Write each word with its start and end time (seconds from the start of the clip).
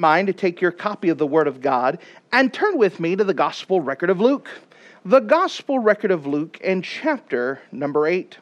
Mind 0.00 0.26
to 0.26 0.32
take 0.32 0.60
your 0.60 0.72
copy 0.72 1.10
of 1.10 1.18
the 1.18 1.26
Word 1.26 1.46
of 1.46 1.60
God 1.60 1.98
and 2.32 2.52
turn 2.52 2.78
with 2.78 2.98
me 2.98 3.14
to 3.14 3.22
the 3.22 3.34
Gospel 3.34 3.80
record 3.80 4.10
of 4.10 4.18
Luke. 4.18 4.48
The 5.04 5.20
Gospel 5.20 5.78
record 5.78 6.10
of 6.10 6.26
Luke 6.26 6.58
in 6.62 6.82
chapter 6.82 7.60
number 7.70 8.06
8. 8.06 8.38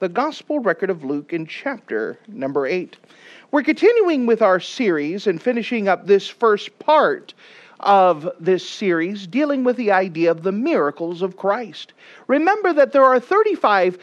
The 0.00 0.08
Gospel 0.08 0.60
record 0.60 0.90
of 0.90 1.04
Luke 1.04 1.32
in 1.32 1.46
chapter 1.46 2.18
number 2.26 2.66
8. 2.66 2.96
We're 3.50 3.62
continuing 3.62 4.26
with 4.26 4.42
our 4.42 4.60
series 4.60 5.26
and 5.26 5.40
finishing 5.40 5.88
up 5.88 6.06
this 6.06 6.26
first 6.26 6.78
part 6.78 7.34
of 7.80 8.28
this 8.40 8.68
series 8.68 9.26
dealing 9.26 9.64
with 9.64 9.76
the 9.76 9.92
idea 9.92 10.30
of 10.30 10.42
the 10.42 10.52
miracles 10.52 11.22
of 11.22 11.36
Christ. 11.36 11.92
Remember 12.26 12.72
that 12.72 12.92
there 12.92 13.04
are 13.04 13.20
35 13.20 13.98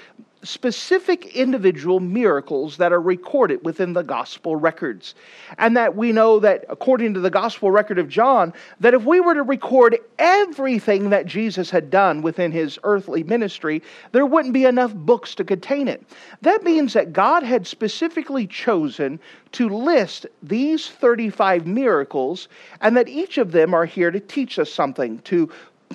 specific 0.45 1.35
individual 1.35 1.99
miracles 1.99 2.77
that 2.77 2.93
are 2.93 3.01
recorded 3.01 3.63
within 3.65 3.93
the 3.93 4.03
gospel 4.03 4.55
records. 4.55 5.15
And 5.57 5.75
that 5.75 5.95
we 5.95 6.11
know 6.11 6.39
that 6.39 6.65
according 6.69 7.13
to 7.15 7.19
the 7.19 7.29
gospel 7.29 7.71
record 7.71 7.99
of 7.99 8.07
John, 8.07 8.53
that 8.79 8.93
if 8.93 9.03
we 9.03 9.19
were 9.19 9.33
to 9.33 9.43
record 9.43 9.97
everything 10.19 11.09
that 11.09 11.25
Jesus 11.25 11.69
had 11.69 11.89
done 11.89 12.21
within 12.21 12.51
his 12.51 12.79
earthly 12.83 13.23
ministry, 13.23 13.81
there 14.11 14.25
wouldn't 14.25 14.53
be 14.53 14.65
enough 14.65 14.93
books 14.93 15.35
to 15.35 15.43
contain 15.43 15.87
it. 15.87 16.03
That 16.41 16.63
means 16.63 16.93
that 16.93 17.13
God 17.13 17.43
had 17.43 17.67
specifically 17.67 18.47
chosen 18.47 19.19
to 19.53 19.69
list 19.69 20.25
these 20.43 20.89
35 20.89 21.65
miracles 21.65 22.47
and 22.81 22.95
that 22.97 23.07
each 23.07 23.37
of 23.37 23.51
them 23.51 23.73
are 23.73 23.85
here 23.85 24.11
to 24.11 24.19
teach 24.19 24.59
us 24.59 24.71
something, 24.71 25.19
to 25.19 25.49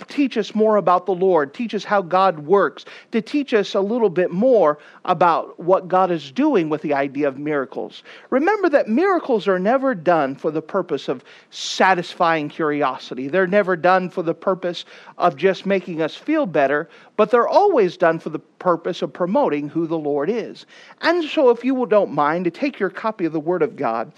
teach 0.08 0.36
us 0.36 0.54
more 0.54 0.76
about 0.76 1.06
the 1.06 1.14
Lord, 1.14 1.52
teach 1.54 1.74
us 1.74 1.84
how 1.84 2.02
God 2.02 2.40
works, 2.40 2.84
to 3.12 3.20
teach 3.20 3.52
us 3.54 3.74
a 3.74 3.80
little 3.80 4.10
bit 4.10 4.30
more 4.30 4.78
about 5.04 5.58
what 5.58 5.88
God 5.88 6.10
is 6.10 6.30
doing 6.32 6.68
with 6.68 6.82
the 6.82 6.94
idea 6.94 7.28
of 7.28 7.38
miracles. 7.38 8.02
Remember 8.30 8.68
that 8.68 8.88
miracles 8.88 9.48
are 9.48 9.58
never 9.58 9.94
done 9.94 10.34
for 10.34 10.50
the 10.50 10.62
purpose 10.62 11.08
of 11.08 11.24
satisfying 11.50 12.48
curiosity, 12.48 13.28
they're 13.28 13.46
never 13.46 13.76
done 13.76 14.10
for 14.10 14.22
the 14.22 14.34
purpose 14.34 14.84
of 15.18 15.36
just 15.36 15.66
making 15.66 16.02
us 16.02 16.14
feel 16.14 16.46
better, 16.46 16.88
but 17.16 17.30
they're 17.30 17.48
always 17.48 17.96
done 17.96 18.18
for 18.18 18.30
the 18.30 18.38
purpose 18.38 19.02
of 19.02 19.12
promoting 19.12 19.68
who 19.68 19.86
the 19.86 19.98
Lord 19.98 20.30
is. 20.30 20.66
And 21.00 21.24
so, 21.24 21.50
if 21.50 21.64
you 21.64 21.86
don't 21.86 22.12
mind, 22.12 22.44
to 22.44 22.50
take 22.50 22.78
your 22.78 22.90
copy 22.90 23.24
of 23.24 23.32
the 23.32 23.40
Word 23.40 23.62
of 23.62 23.76
God 23.76 24.12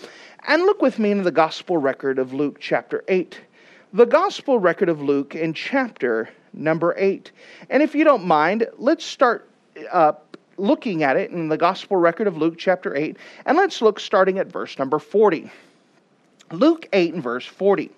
and 0.47 0.63
look 0.63 0.83
with 0.83 0.99
me 0.99 1.11
in 1.11 1.23
the 1.23 1.31
Gospel 1.31 1.79
record 1.79 2.19
of 2.19 2.33
Luke 2.33 2.59
chapter 2.61 3.05
8 3.09 3.41
the 3.93 4.07
Gospel 4.07 4.59
record 4.59 4.89
of 4.89 5.03
Luke 5.03 5.35
in 5.35 5.53
chapter 5.53 6.29
number 6.55 6.95
8. 6.97 7.31
And 7.69 7.83
if 7.83 7.95
you 7.95 8.05
don't 8.05 8.25
mind, 8.25 8.67
let's 8.79 9.05
start 9.05 9.51
uh, 9.91 10.13
looking 10.57 11.03
at 11.03 11.17
it 11.17 11.31
in 11.31 11.49
the 11.49 11.59
Gospel 11.59 11.99
record 11.99 12.27
of 12.27 12.37
Luke 12.37 12.55
chapter 12.57 12.97
8, 12.97 13.17
and 13.45 13.59
let's 13.59 13.83
look 13.83 14.01
starting 14.01 14.39
at 14.39 14.47
verse 14.47 14.79
number 14.79 14.99
40. 14.99 15.51
Luke 16.53 16.89
8 16.93 17.15
and 17.15 17.23
verse 17.23 17.45
40. 17.45 17.91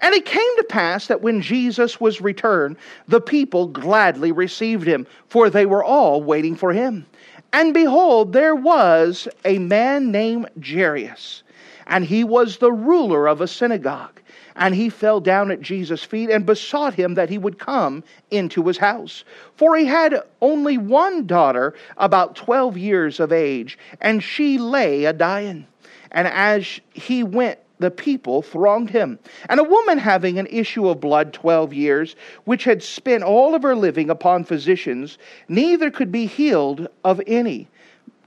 And 0.00 0.14
it 0.14 0.24
came 0.24 0.56
to 0.56 0.64
pass 0.64 1.08
that 1.08 1.22
when 1.22 1.42
Jesus 1.42 2.00
was 2.00 2.20
returned, 2.20 2.76
the 3.08 3.20
people 3.20 3.66
gladly 3.66 4.32
received 4.32 4.86
him, 4.86 5.06
for 5.28 5.50
they 5.50 5.66
were 5.66 5.84
all 5.84 6.22
waiting 6.22 6.56
for 6.56 6.72
him. 6.72 7.04
And 7.52 7.74
behold, 7.74 8.32
there 8.32 8.54
was 8.54 9.28
a 9.44 9.58
man 9.58 10.10
named 10.10 10.48
Jairus, 10.64 11.42
and 11.86 12.04
he 12.04 12.24
was 12.24 12.58
the 12.58 12.72
ruler 12.72 13.26
of 13.26 13.40
a 13.40 13.48
synagogue 13.48 14.20
and 14.58 14.74
he 14.74 14.90
fell 14.90 15.20
down 15.20 15.50
at 15.50 15.62
Jesus' 15.62 16.02
feet 16.02 16.28
and 16.28 16.44
besought 16.44 16.94
him 16.94 17.14
that 17.14 17.30
he 17.30 17.38
would 17.38 17.58
come 17.58 18.02
into 18.30 18.66
his 18.66 18.76
house. 18.76 19.24
For 19.56 19.76
he 19.76 19.86
had 19.86 20.20
only 20.42 20.76
one 20.76 21.26
daughter, 21.26 21.74
about 21.96 22.36
twelve 22.36 22.76
years 22.76 23.20
of 23.20 23.32
age, 23.32 23.78
and 24.00 24.22
she 24.22 24.58
lay 24.58 25.04
a 25.04 25.12
dying. 25.12 25.66
And 26.10 26.26
as 26.26 26.80
he 26.92 27.22
went, 27.22 27.60
the 27.78 27.90
people 27.92 28.42
thronged 28.42 28.90
him. 28.90 29.20
And 29.48 29.60
a 29.60 29.64
woman 29.64 29.98
having 29.98 30.38
an 30.38 30.48
issue 30.50 30.88
of 30.88 31.00
blood 31.00 31.32
twelve 31.32 31.72
years, 31.72 32.16
which 32.44 32.64
had 32.64 32.82
spent 32.82 33.22
all 33.22 33.54
of 33.54 33.62
her 33.62 33.76
living 33.76 34.10
upon 34.10 34.42
physicians, 34.42 35.18
neither 35.48 35.90
could 35.90 36.10
be 36.10 36.26
healed 36.26 36.88
of 37.04 37.20
any 37.28 37.68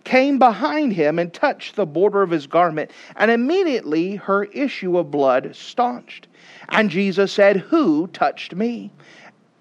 came 0.03 0.39
behind 0.39 0.93
him 0.93 1.19
and 1.19 1.33
touched 1.33 1.75
the 1.75 1.85
border 1.85 2.21
of 2.21 2.29
his 2.29 2.47
garment, 2.47 2.91
and 3.15 3.31
immediately 3.31 4.15
her 4.15 4.45
issue 4.45 4.97
of 4.97 5.11
blood 5.11 5.55
staunched. 5.55 6.27
And 6.69 6.89
Jesus 6.89 7.31
said, 7.31 7.57
Who 7.57 8.07
touched 8.07 8.55
me? 8.55 8.91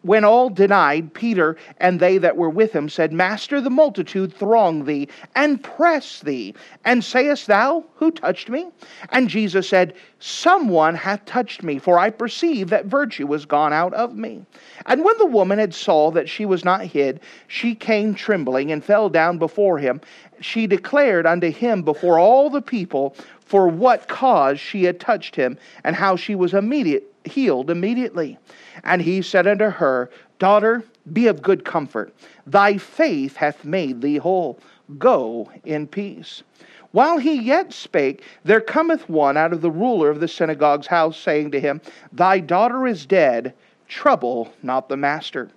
When 0.02 0.24
all 0.24 0.48
denied, 0.48 1.12
Peter 1.12 1.56
and 1.78 2.00
they 2.00 2.16
that 2.18 2.36
were 2.36 2.48
with 2.48 2.72
him 2.72 2.88
said, 2.88 3.12
Master, 3.12 3.60
the 3.60 3.68
multitude 3.68 4.32
throng 4.32 4.84
thee 4.84 5.08
and 5.36 5.62
press 5.62 6.20
thee. 6.20 6.54
And 6.86 7.04
sayest 7.04 7.46
thou, 7.46 7.84
Who 7.96 8.10
touched 8.10 8.48
me? 8.48 8.68
And 9.10 9.28
Jesus 9.28 9.68
said, 9.68 9.92
Someone 10.18 10.94
hath 10.94 11.24
touched 11.26 11.62
me, 11.62 11.78
for 11.78 11.98
I 11.98 12.08
perceive 12.08 12.70
that 12.70 12.86
virtue 12.86 13.26
was 13.26 13.44
gone 13.44 13.74
out 13.74 13.92
of 13.92 14.16
me. 14.16 14.46
And 14.86 15.04
when 15.04 15.18
the 15.18 15.26
woman 15.26 15.58
had 15.58 15.74
saw 15.74 16.10
that 16.12 16.30
she 16.30 16.46
was 16.46 16.64
not 16.64 16.82
hid, 16.82 17.20
she 17.48 17.74
came 17.74 18.14
trembling 18.14 18.72
and 18.72 18.82
fell 18.82 19.10
down 19.10 19.36
before 19.36 19.78
him. 19.78 20.00
She 20.40 20.66
declared 20.66 21.26
unto 21.26 21.50
him 21.50 21.82
before 21.82 22.18
all 22.18 22.48
the 22.48 22.62
people 22.62 23.14
for 23.50 23.68
what 23.68 24.08
cause 24.08 24.60
she 24.60 24.84
had 24.84 25.00
touched 25.00 25.34
him, 25.34 25.58
and 25.82 25.96
how 25.96 26.14
she 26.14 26.36
was 26.36 26.54
immediate, 26.54 27.09
healed 27.30 27.70
immediately. 27.70 28.38
And 28.84 29.02
he 29.02 29.22
said 29.22 29.46
unto 29.46 29.70
her, 29.70 30.10
Daughter, 30.38 30.84
be 31.12 31.26
of 31.26 31.42
good 31.42 31.64
comfort. 31.64 32.14
Thy 32.46 32.76
faith 32.76 33.36
hath 33.36 33.64
made 33.64 34.00
thee 34.00 34.16
whole. 34.16 34.58
Go 34.98 35.50
in 35.64 35.86
peace. 35.86 36.42
While 36.92 37.18
he 37.18 37.34
yet 37.34 37.72
spake, 37.72 38.24
there 38.44 38.60
cometh 38.60 39.08
one 39.08 39.36
out 39.36 39.52
of 39.52 39.60
the 39.60 39.70
ruler 39.70 40.10
of 40.10 40.20
the 40.20 40.26
synagogue's 40.26 40.88
house, 40.88 41.16
saying 41.16 41.52
to 41.52 41.60
him, 41.60 41.80
Thy 42.12 42.40
daughter 42.40 42.86
is 42.86 43.06
dead, 43.06 43.54
trouble 43.86 44.52
not 44.62 44.88
the 44.88 44.96
master. 44.96 45.50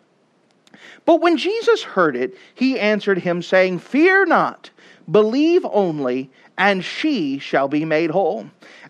But 1.06 1.22
when 1.22 1.38
Jesus 1.38 1.81
heard 1.81 2.16
it, 2.16 2.38
he 2.53 2.79
answered 2.79 3.19
him, 3.19 3.41
saying, 3.41 3.79
Fear 3.79 4.28
not, 4.28 4.69
believe 5.09 5.66
only, 5.66 6.29
and 6.57 6.83
she 6.83 7.39
shall 7.39 7.67
be 7.67 7.85
made 7.85 8.12
whole. 8.12 8.45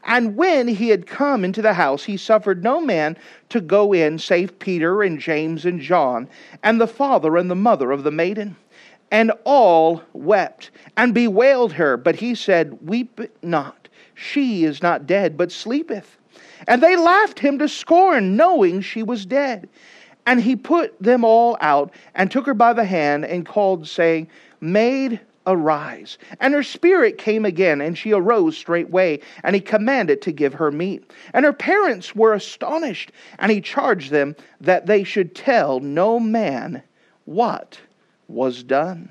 And 0.06 0.36
when 0.36 0.68
he 0.68 0.90
had 0.90 1.08
come 1.08 1.46
into 1.46 1.62
the 1.62 1.74
house, 1.74 2.04
he 2.04 2.18
suffered 2.18 2.64
no 2.64 2.82
man 2.82 3.18
to 3.50 3.62
go 3.62 3.94
in 3.94 4.20
save 4.20 4.60
Peter 4.60 5.02
and 5.02 5.20
James 5.20 5.66
and 5.66 5.80
John, 5.80 6.28
and 6.62 6.80
the 6.80 6.88
father 6.88 7.38
and 7.38 7.50
the 7.50 7.56
mother 7.56 7.92
of 7.92 8.04
the 8.04 8.12
maiden. 8.12 8.56
And 9.12 9.32
all 9.44 10.02
wept 10.14 10.72
and 10.98 11.14
bewailed 11.14 11.74
her. 11.74 11.98
But 11.98 12.16
he 12.16 12.36
said, 12.36 12.88
Weep 12.88 13.22
not. 13.44 13.88
She 14.16 14.64
is 14.64 14.82
not 14.82 15.06
dead, 15.06 15.38
but 15.38 15.52
sleepeth. 15.52 16.18
And 16.68 16.82
they 16.82 16.96
laughed 16.96 17.40
him 17.40 17.60
to 17.60 17.68
scorn, 17.68 18.36
knowing 18.36 18.82
she 18.82 19.04
was 19.04 19.26
dead. 19.26 19.70
And 20.26 20.42
he 20.42 20.56
put 20.56 21.00
them 21.02 21.24
all 21.24 21.58
out 21.62 21.94
and 22.16 22.32
took 22.32 22.46
her 22.46 22.54
by 22.54 22.74
the 22.74 22.86
hand 22.86 23.26
and 23.26 23.46
called, 23.46 23.88
saying, 23.88 24.30
Maid, 24.62 25.20
arise. 25.48 26.18
And 26.40 26.54
her 26.54 26.64
spirit 26.64 27.18
came 27.18 27.46
again, 27.46 27.82
and 27.82 27.98
she 27.98 28.14
arose 28.14 28.58
straightway, 28.58 29.20
and 29.44 29.56
he 29.56 29.62
commanded 29.62 30.22
to 30.24 30.32
give 30.32 30.54
her 30.54 30.72
meat. 30.72 31.12
And 31.34 31.46
her 31.46 31.54
parents 31.54 32.16
were 32.16 32.34
astonished, 32.34 33.12
and 33.40 33.52
he 33.52 33.62
charged 33.62 34.12
them 34.12 34.36
that 34.62 34.86
they 34.86 35.04
should 35.04 35.36
tell 35.36 35.80
no 35.80 36.20
man 36.20 36.82
what 37.26 37.80
was 38.28 38.64
done. 38.64 39.10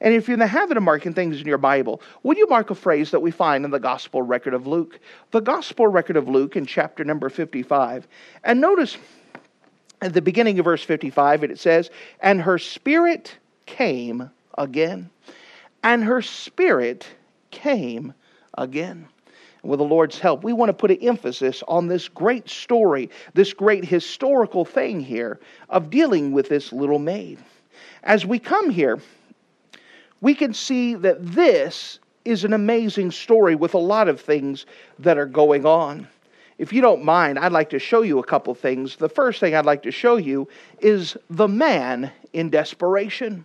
And 0.00 0.14
if 0.14 0.28
you're 0.28 0.34
in 0.34 0.40
the 0.40 0.46
habit 0.46 0.76
of 0.76 0.82
marking 0.84 1.12
things 1.12 1.40
in 1.40 1.46
your 1.46 1.58
Bible, 1.58 2.00
would 2.22 2.38
you 2.38 2.46
mark 2.46 2.70
a 2.70 2.74
phrase 2.74 3.10
that 3.10 3.20
we 3.20 3.32
find 3.32 3.64
in 3.64 3.72
the 3.72 3.80
Gospel 3.80 4.22
record 4.22 4.54
of 4.54 4.66
Luke? 4.66 5.00
The 5.32 5.40
Gospel 5.40 5.88
record 5.88 6.16
of 6.16 6.28
Luke 6.28 6.54
in 6.54 6.66
chapter 6.66 7.04
number 7.04 7.28
55. 7.28 8.06
And 8.44 8.60
notice 8.60 8.96
at 10.00 10.12
the 10.12 10.22
beginning 10.22 10.58
of 10.60 10.66
verse 10.66 10.84
55, 10.84 11.42
it 11.42 11.58
says, 11.58 11.90
And 12.20 12.40
her 12.42 12.58
spirit 12.58 13.36
came 13.66 14.30
again 14.56 15.10
and 15.82 16.04
her 16.04 16.22
spirit 16.22 17.06
came 17.50 18.14
again. 18.56 19.08
With 19.62 19.78
the 19.78 19.84
Lord's 19.84 20.18
help, 20.18 20.44
we 20.44 20.52
want 20.52 20.68
to 20.68 20.72
put 20.72 20.92
an 20.92 20.98
emphasis 21.02 21.62
on 21.66 21.88
this 21.88 22.08
great 22.08 22.48
story, 22.48 23.10
this 23.34 23.52
great 23.52 23.84
historical 23.84 24.64
thing 24.64 25.00
here 25.00 25.40
of 25.68 25.90
dealing 25.90 26.32
with 26.32 26.48
this 26.48 26.72
little 26.72 26.98
maid. 27.00 27.38
As 28.04 28.24
we 28.24 28.38
come 28.38 28.70
here, 28.70 29.00
we 30.20 30.34
can 30.34 30.54
see 30.54 30.94
that 30.94 31.24
this 31.24 31.98
is 32.24 32.44
an 32.44 32.52
amazing 32.52 33.10
story 33.10 33.54
with 33.54 33.74
a 33.74 33.78
lot 33.78 34.08
of 34.08 34.20
things 34.20 34.66
that 34.98 35.18
are 35.18 35.26
going 35.26 35.66
on. 35.66 36.06
if 36.58 36.72
you 36.72 36.80
don't 36.80 37.04
mind, 37.04 37.38
I'd 37.38 37.52
like 37.52 37.70
to 37.70 37.78
show 37.78 38.02
you 38.02 38.18
a 38.18 38.24
couple 38.24 38.54
things. 38.54 38.96
The 38.96 39.08
first 39.08 39.38
thing 39.38 39.54
I'd 39.54 39.64
like 39.64 39.82
to 39.84 39.92
show 39.92 40.16
you 40.16 40.48
is 40.80 41.16
the 41.30 41.48
man 41.48 42.10
in 42.32 42.50
desperation. 42.50 43.44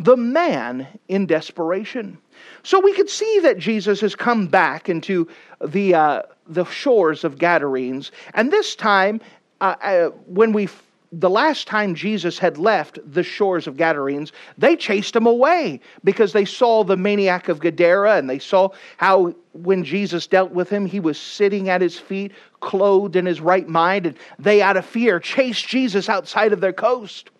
The 0.00 0.16
man 0.16 0.86
in 1.08 1.26
desperation. 1.26 2.18
So 2.62 2.80
we 2.80 2.94
could 2.94 3.10
see 3.10 3.40
that 3.40 3.58
Jesus 3.58 4.00
has 4.00 4.16
come 4.16 4.46
back 4.46 4.88
into 4.88 5.28
the, 5.64 5.94
uh, 5.94 6.22
the 6.48 6.64
shores 6.64 7.22
of 7.22 7.38
Gadarenes, 7.38 8.10
and 8.34 8.50
this 8.50 8.74
time, 8.74 9.20
uh, 9.60 9.76
uh, 9.82 10.08
when 10.26 10.52
we 10.52 10.68
the 11.12 11.30
last 11.30 11.66
time 11.66 11.94
Jesus 11.94 12.38
had 12.38 12.56
left 12.56 12.98
the 13.04 13.22
shores 13.22 13.66
of 13.66 13.76
Gadarenes, 13.76 14.32
they 14.56 14.76
chased 14.76 15.16
him 15.16 15.26
away 15.26 15.80
because 16.04 16.32
they 16.32 16.44
saw 16.44 16.84
the 16.84 16.96
maniac 16.96 17.48
of 17.48 17.58
Gadara 17.58 18.16
and 18.16 18.30
they 18.30 18.38
saw 18.38 18.68
how 18.96 19.34
when 19.52 19.82
Jesus 19.82 20.28
dealt 20.28 20.52
with 20.52 20.70
him, 20.70 20.86
he 20.86 21.00
was 21.00 21.18
sitting 21.18 21.68
at 21.68 21.80
his 21.80 21.98
feet, 21.98 22.32
clothed 22.60 23.16
in 23.16 23.26
his 23.26 23.40
right 23.40 23.68
mind, 23.68 24.06
and 24.06 24.16
they, 24.38 24.62
out 24.62 24.76
of 24.76 24.86
fear, 24.86 25.18
chased 25.18 25.66
Jesus 25.66 26.08
outside 26.08 26.52
of 26.52 26.60
their 26.60 26.72
coast. 26.72 27.30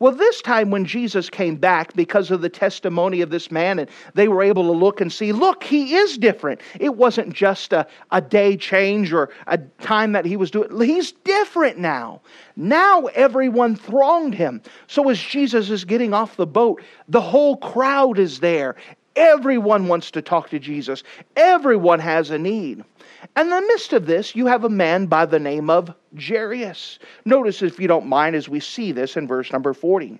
Well, 0.00 0.12
this 0.12 0.40
time 0.40 0.70
when 0.70 0.86
Jesus 0.86 1.28
came 1.28 1.56
back, 1.56 1.92
because 1.92 2.30
of 2.30 2.40
the 2.40 2.48
testimony 2.48 3.20
of 3.20 3.28
this 3.28 3.50
man, 3.50 3.78
and 3.78 3.90
they 4.14 4.28
were 4.28 4.42
able 4.42 4.62
to 4.64 4.72
look 4.72 5.02
and 5.02 5.12
see, 5.12 5.30
look, 5.30 5.62
he 5.62 5.94
is 5.94 6.16
different. 6.16 6.62
It 6.80 6.96
wasn't 6.96 7.34
just 7.34 7.74
a, 7.74 7.86
a 8.10 8.22
day 8.22 8.56
change 8.56 9.12
or 9.12 9.28
a 9.46 9.58
time 9.58 10.12
that 10.12 10.24
he 10.24 10.38
was 10.38 10.50
doing. 10.50 10.80
He's 10.80 11.12
different 11.12 11.76
now. 11.76 12.22
Now 12.56 13.06
everyone 13.08 13.76
thronged 13.76 14.34
him. 14.34 14.62
So 14.86 15.10
as 15.10 15.20
Jesus 15.20 15.68
is 15.68 15.84
getting 15.84 16.14
off 16.14 16.36
the 16.36 16.46
boat, 16.46 16.82
the 17.06 17.20
whole 17.20 17.58
crowd 17.58 18.18
is 18.18 18.40
there. 18.40 18.76
Everyone 19.16 19.88
wants 19.88 20.10
to 20.12 20.22
talk 20.22 20.50
to 20.50 20.58
Jesus. 20.58 21.02
Everyone 21.36 21.98
has 21.98 22.30
a 22.30 22.38
need. 22.38 22.84
And 23.36 23.48
in 23.48 23.50
the 23.50 23.60
midst 23.62 23.92
of 23.92 24.06
this, 24.06 24.34
you 24.34 24.46
have 24.46 24.64
a 24.64 24.68
man 24.68 25.06
by 25.06 25.26
the 25.26 25.38
name 25.38 25.68
of 25.68 25.92
Jairus. 26.18 26.98
Notice, 27.24 27.62
if 27.62 27.78
you 27.80 27.88
don't 27.88 28.06
mind, 28.06 28.36
as 28.36 28.48
we 28.48 28.60
see 28.60 28.92
this 28.92 29.16
in 29.16 29.26
verse 29.26 29.52
number 29.52 29.74
40. 29.74 30.18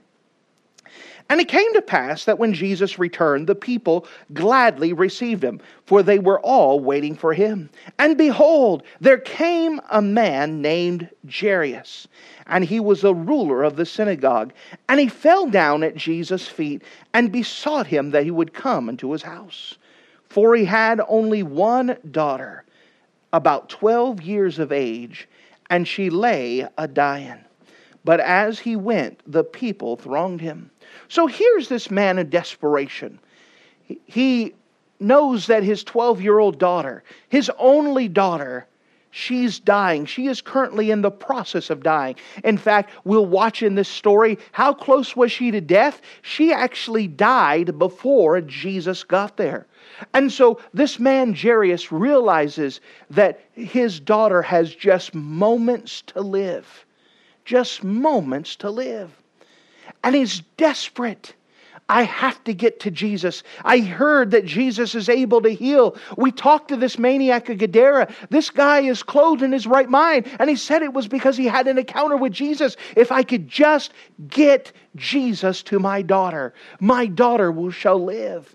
And 1.31 1.41
it 1.41 1.47
came 1.47 1.73
to 1.75 1.81
pass 1.81 2.25
that 2.25 2.41
when 2.41 2.53
Jesus 2.53 2.99
returned, 2.99 3.47
the 3.47 3.55
people 3.55 4.09
gladly 4.35 4.93
received 4.93 5.45
him, 5.45 5.61
for 5.87 6.03
they 6.03 6.19
were 6.19 6.41
all 6.41 6.81
waiting 6.81 7.15
for 7.15 7.33
him. 7.33 7.71
And 8.01 8.19
behold, 8.19 8.83
there 9.01 9.17
came 9.17 9.81
a 9.91 10.03
man 10.03 10.61
named 10.61 11.09
Jairus, 11.33 12.09
and 12.49 12.65
he 12.65 12.81
was 12.81 13.05
a 13.05 13.15
ruler 13.15 13.63
of 13.63 13.77
the 13.77 13.87
synagogue. 13.87 14.53
And 14.89 14.99
he 14.99 15.07
fell 15.09 15.47
down 15.47 15.85
at 15.85 15.95
Jesus' 15.95 16.49
feet 16.49 16.83
and 17.15 17.31
besought 17.31 17.87
him 17.87 18.11
that 18.11 18.25
he 18.25 18.33
would 18.33 18.53
come 18.53 18.89
into 18.89 19.13
his 19.13 19.23
house. 19.23 19.79
For 20.29 20.57
he 20.57 20.65
had 20.65 21.01
only 21.07 21.45
one 21.45 21.97
daughter 22.11 22.65
about 23.33 23.69
12 23.69 24.21
years 24.23 24.59
of 24.59 24.73
age, 24.73 25.29
and 25.71 25.87
she 25.87 26.11
lay 26.11 26.67
a 26.77 26.89
dying. 26.89 27.39
But 28.05 28.19
as 28.19 28.59
he 28.59 28.75
went, 28.75 29.21
the 29.31 29.45
people 29.45 29.95
thronged 29.95 30.41
him. 30.41 30.73
So 31.09 31.27
here's 31.27 31.69
this 31.69 31.91
man 31.91 32.19
in 32.19 32.31
desperation. 32.31 33.19
He 34.07 34.55
knows 34.99 35.47
that 35.47 35.63
his 35.63 35.83
12 35.85 36.21
year 36.21 36.39
old 36.39 36.59
daughter, 36.59 37.03
his 37.29 37.51
only 37.59 38.09
daughter, 38.09 38.67
She's 39.13 39.59
dying. 39.59 40.07
She 40.07 40.29
is 40.29 40.41
currently 40.41 40.93
in 40.93 41.03
the 41.03 41.11
process 41.11 41.69
of 41.69 41.83
dying. 41.83 42.15
In 42.45 42.57
fact, 42.57 42.91
we'll 43.05 43.27
watch 43.27 43.61
in 43.63 43.75
this 43.75 43.89
story 43.89 44.39
how 44.53 44.73
close 44.73 45.17
was 45.17 45.33
she 45.33 45.51
to 45.51 45.61
death? 45.61 46.01
She 46.23 46.53
actually 46.53 47.09
died 47.09 47.77
before 47.77 48.41
Jesus 48.41 49.03
got 49.03 49.37
there. 49.37 49.67
And 50.15 50.31
so 50.31 50.61
this 50.73 51.01
man, 51.01 51.35
Jairus, 51.35 51.91
realizes 51.91 52.81
that 53.11 53.41
his 53.53 53.99
daughter 53.99 54.43
has 54.43 54.73
just 54.73 55.13
moments 55.13 56.03
to 56.03 56.21
live. 56.21 56.87
Just 57.45 57.83
moments 57.83 58.55
to 58.57 58.71
live. 58.71 59.20
And 60.03 60.15
he's 60.15 60.41
desperate. 60.57 61.35
I 61.91 62.05
have 62.05 62.43
to 62.45 62.55
get 62.55 62.79
to 62.81 62.91
Jesus. 62.93 63.43
I 63.65 63.81
heard 63.81 64.31
that 64.31 64.45
Jesus 64.45 64.95
is 64.95 65.09
able 65.09 65.43
to 65.43 65.51
heal. 65.51 65.97
We 66.17 66.31
talked 66.31 66.69
to 66.69 66.77
this 66.77 67.01
maniac 67.01 67.49
of 67.49 67.59
Gadara. 67.59 68.15
This 68.31 68.49
guy 68.49 68.83
is 68.83 69.03
clothed 69.03 69.43
in 69.43 69.51
his 69.51 69.67
right 69.67 69.91
mind, 69.91 70.29
and 70.39 70.49
he 70.49 70.55
said 70.55 70.83
it 70.83 70.93
was 70.93 71.09
because 71.09 71.37
he 71.37 71.47
had 71.47 71.67
an 71.67 71.79
encounter 71.79 72.17
with 72.17 72.33
Jesus. 72.33 72.77
If 72.97 73.11
I 73.11 73.25
could 73.25 73.49
just 73.49 73.93
get 74.29 74.71
Jesus 74.95 75.65
to 75.65 75.81
my 75.81 76.01
daughter, 76.01 76.55
my 76.79 77.07
daughter 77.07 77.51
will 77.51 77.73
shall 77.73 78.03
live. 78.03 78.55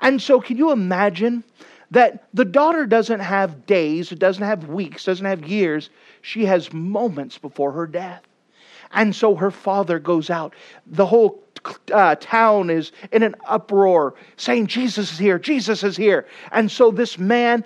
And 0.00 0.22
so, 0.22 0.40
can 0.40 0.56
you 0.56 0.72
imagine 0.72 1.44
that 1.90 2.28
the 2.32 2.46
daughter 2.46 2.86
doesn't 2.86 3.20
have 3.20 3.66
days, 3.66 4.10
it 4.10 4.18
doesn't 4.18 4.44
have 4.44 4.68
weeks, 4.68 5.04
doesn't 5.04 5.26
have 5.26 5.46
years. 5.46 5.90
She 6.22 6.46
has 6.46 6.72
moments 6.72 7.36
before 7.36 7.72
her 7.72 7.86
death. 7.86 8.22
And 8.92 9.14
so 9.14 9.34
her 9.34 9.50
father 9.50 9.98
goes 9.98 10.30
out. 10.30 10.54
The 10.86 11.06
whole 11.06 11.42
uh, 11.92 12.16
town 12.16 12.70
is 12.70 12.92
in 13.12 13.22
an 13.22 13.34
uproar 13.46 14.14
saying, 14.36 14.66
Jesus 14.66 15.12
is 15.12 15.18
here, 15.18 15.38
Jesus 15.38 15.84
is 15.84 15.96
here. 15.96 16.26
And 16.52 16.70
so 16.70 16.90
this 16.90 17.18
man 17.18 17.64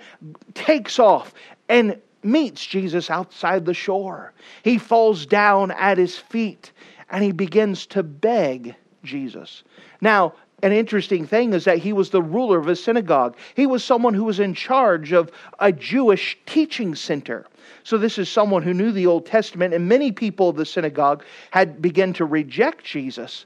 takes 0.53 0.99
off 0.99 1.33
and 1.69 1.99
meets 2.23 2.65
Jesus 2.65 3.09
outside 3.09 3.65
the 3.65 3.73
shore. 3.73 4.33
He 4.63 4.77
falls 4.77 5.25
down 5.25 5.71
at 5.71 5.97
his 5.97 6.17
feet 6.17 6.71
and 7.09 7.23
he 7.23 7.31
begins 7.31 7.85
to 7.87 8.03
beg 8.03 8.75
Jesus. 9.03 9.63
Now, 10.01 10.33
an 10.63 10.71
interesting 10.71 11.27
thing 11.27 11.53
is 11.53 11.65
that 11.65 11.79
he 11.79 11.93
was 11.93 12.09
the 12.09 12.21
ruler 12.21 12.57
of 12.57 12.67
a 12.67 12.75
synagogue. 12.75 13.35
He 13.55 13.67
was 13.67 13.83
someone 13.83 14.13
who 14.13 14.23
was 14.23 14.39
in 14.39 14.53
charge 14.53 15.11
of 15.11 15.31
a 15.59 15.71
Jewish 15.71 16.37
teaching 16.45 16.95
center. 16.95 17.45
So 17.83 17.97
this 17.97 18.17
is 18.17 18.29
someone 18.29 18.63
who 18.63 18.73
knew 18.73 18.91
the 18.91 19.05
Old 19.05 19.25
Testament, 19.25 19.73
and 19.73 19.87
many 19.87 20.11
people 20.11 20.49
of 20.49 20.55
the 20.55 20.65
synagogue 20.65 21.23
had 21.51 21.81
begun 21.81 22.13
to 22.13 22.25
reject 22.25 22.83
Jesus. 22.83 23.45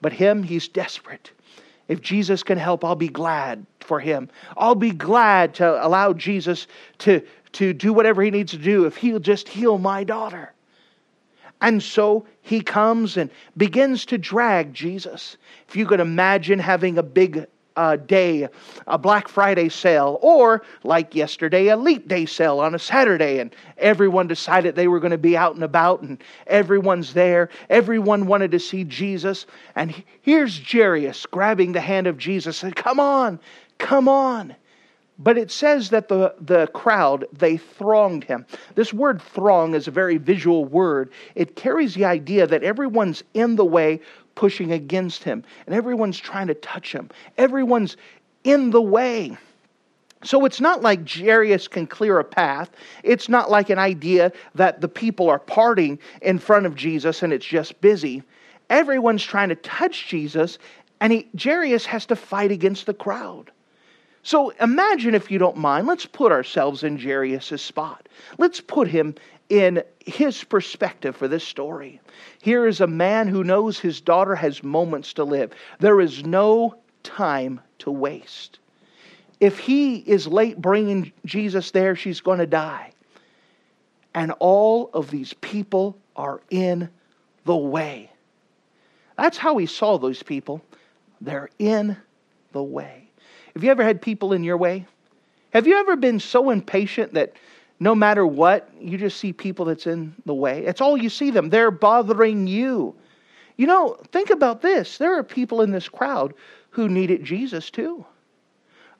But 0.00 0.12
him, 0.12 0.42
he's 0.42 0.68
desperate. 0.68 1.30
If 1.88 2.00
Jesus 2.00 2.42
can 2.42 2.58
help, 2.58 2.84
I'll 2.84 2.94
be 2.94 3.08
glad 3.08 3.64
for 3.80 4.00
him. 4.00 4.28
I'll 4.56 4.74
be 4.74 4.92
glad 4.92 5.54
to 5.54 5.84
allow 5.84 6.12
Jesus 6.12 6.66
to, 6.98 7.22
to 7.52 7.72
do 7.72 7.92
whatever 7.92 8.22
he 8.22 8.30
needs 8.30 8.52
to 8.52 8.58
do 8.58 8.86
if 8.86 8.96
he'll 8.96 9.18
just 9.18 9.48
heal 9.48 9.78
my 9.78 10.04
daughter. 10.04 10.52
And 11.60 11.82
so 11.82 12.26
he 12.42 12.60
comes 12.60 13.16
and 13.16 13.30
begins 13.56 14.04
to 14.06 14.18
drag 14.18 14.72
Jesus. 14.72 15.36
If 15.68 15.76
you 15.76 15.86
could 15.86 16.00
imagine 16.00 16.58
having 16.58 16.96
a 16.96 17.02
big 17.02 17.46
uh, 17.76 17.96
day, 17.96 18.48
a 18.86 18.98
Black 18.98 19.28
Friday 19.28 19.68
sale, 19.68 20.18
or 20.22 20.62
like 20.82 21.14
yesterday, 21.14 21.68
a 21.68 21.76
leap 21.76 22.08
day 22.08 22.26
sale 22.26 22.60
on 22.60 22.74
a 22.74 22.78
Saturday, 22.78 23.38
and 23.38 23.54
everyone 23.78 24.26
decided 24.26 24.74
they 24.74 24.88
were 24.88 25.00
going 25.00 25.12
to 25.12 25.18
be 25.18 25.36
out 25.36 25.54
and 25.54 25.64
about, 25.64 26.02
and 26.02 26.22
everyone's 26.46 27.14
there. 27.14 27.48
Everyone 27.68 28.26
wanted 28.26 28.50
to 28.50 28.58
see 28.58 28.84
Jesus. 28.84 29.46
And 29.76 30.02
here's 30.22 30.60
Jairus 30.60 31.26
grabbing 31.26 31.72
the 31.72 31.80
hand 31.80 32.06
of 32.06 32.18
Jesus 32.18 32.62
and, 32.62 32.74
Come 32.74 33.00
on, 33.00 33.38
come 33.78 34.08
on. 34.08 34.56
But 35.22 35.36
it 35.36 35.50
says 35.50 35.90
that 35.90 36.08
the, 36.08 36.34
the 36.40 36.66
crowd, 36.68 37.26
they 37.30 37.58
thronged 37.58 38.24
him. 38.24 38.46
This 38.74 38.92
word 38.94 39.20
throng 39.20 39.74
is 39.74 39.86
a 39.86 39.90
very 39.90 40.16
visual 40.16 40.64
word. 40.64 41.10
It 41.34 41.56
carries 41.56 41.94
the 41.94 42.06
idea 42.06 42.46
that 42.46 42.62
everyone's 42.62 43.22
in 43.34 43.56
the 43.56 43.64
way, 43.64 44.00
pushing 44.34 44.72
against 44.72 45.22
him, 45.22 45.44
and 45.66 45.74
everyone's 45.74 46.18
trying 46.18 46.46
to 46.46 46.54
touch 46.54 46.92
him. 46.92 47.10
Everyone's 47.36 47.98
in 48.44 48.70
the 48.70 48.80
way. 48.80 49.36
So 50.24 50.46
it's 50.46 50.60
not 50.60 50.80
like 50.80 51.06
Jairus 51.06 51.68
can 51.68 51.86
clear 51.86 52.18
a 52.18 52.24
path. 52.24 52.70
It's 53.02 53.28
not 53.28 53.50
like 53.50 53.68
an 53.68 53.78
idea 53.78 54.32
that 54.54 54.80
the 54.80 54.88
people 54.88 55.28
are 55.28 55.38
parting 55.38 55.98
in 56.22 56.38
front 56.38 56.64
of 56.64 56.74
Jesus 56.74 57.22
and 57.22 57.30
it's 57.30 57.44
just 57.44 57.78
busy. 57.82 58.22
Everyone's 58.70 59.24
trying 59.24 59.50
to 59.50 59.56
touch 59.56 60.08
Jesus, 60.08 60.58
and 61.00 61.12
he, 61.12 61.28
Jairus 61.38 61.84
has 61.84 62.06
to 62.06 62.16
fight 62.16 62.52
against 62.52 62.86
the 62.86 62.94
crowd. 62.94 63.50
So 64.22 64.50
imagine, 64.60 65.14
if 65.14 65.30
you 65.30 65.38
don't 65.38 65.56
mind, 65.56 65.86
let's 65.86 66.06
put 66.06 66.30
ourselves 66.30 66.82
in 66.82 66.98
Jairus' 66.98 67.62
spot. 67.62 68.08
Let's 68.38 68.60
put 68.60 68.88
him 68.88 69.14
in 69.48 69.82
his 70.04 70.44
perspective 70.44 71.16
for 71.16 71.26
this 71.26 71.42
story. 71.42 72.00
Here 72.40 72.66
is 72.66 72.80
a 72.80 72.86
man 72.86 73.28
who 73.28 73.42
knows 73.42 73.78
his 73.78 74.00
daughter 74.00 74.34
has 74.34 74.62
moments 74.62 75.14
to 75.14 75.24
live. 75.24 75.52
There 75.78 76.00
is 76.00 76.24
no 76.24 76.76
time 77.02 77.60
to 77.80 77.90
waste. 77.90 78.58
If 79.40 79.58
he 79.58 79.96
is 79.96 80.26
late 80.26 80.60
bringing 80.60 81.12
Jesus 81.24 81.70
there, 81.70 81.96
she's 81.96 82.20
going 82.20 82.38
to 82.38 82.46
die. 82.46 82.92
And 84.14 84.32
all 84.38 84.90
of 84.92 85.10
these 85.10 85.32
people 85.34 85.96
are 86.14 86.42
in 86.50 86.90
the 87.44 87.56
way. 87.56 88.10
That's 89.16 89.38
how 89.38 89.56
he 89.56 89.66
saw 89.66 89.98
those 89.98 90.22
people. 90.22 90.62
They're 91.20 91.50
in 91.58 91.96
the 92.52 92.62
way. 92.62 93.09
Have 93.54 93.64
you 93.64 93.70
ever 93.70 93.84
had 93.84 94.00
people 94.00 94.32
in 94.32 94.44
your 94.44 94.56
way? 94.56 94.86
Have 95.50 95.66
you 95.66 95.76
ever 95.78 95.96
been 95.96 96.20
so 96.20 96.50
impatient 96.50 97.14
that 97.14 97.34
no 97.80 97.94
matter 97.94 98.26
what, 98.26 98.68
you 98.80 98.98
just 98.98 99.18
see 99.18 99.32
people 99.32 99.64
that's 99.64 99.86
in 99.86 100.14
the 100.26 100.34
way? 100.34 100.64
It's 100.64 100.80
all 100.80 100.96
you 100.96 101.08
see 101.08 101.30
them. 101.30 101.50
They're 101.50 101.70
bothering 101.70 102.46
you. 102.46 102.94
You 103.56 103.66
know, 103.66 103.96
think 104.12 104.30
about 104.30 104.62
this. 104.62 104.98
There 104.98 105.18
are 105.18 105.22
people 105.22 105.62
in 105.62 105.70
this 105.70 105.88
crowd 105.88 106.34
who 106.70 106.88
needed 106.88 107.24
Jesus 107.24 107.70
too. 107.70 108.04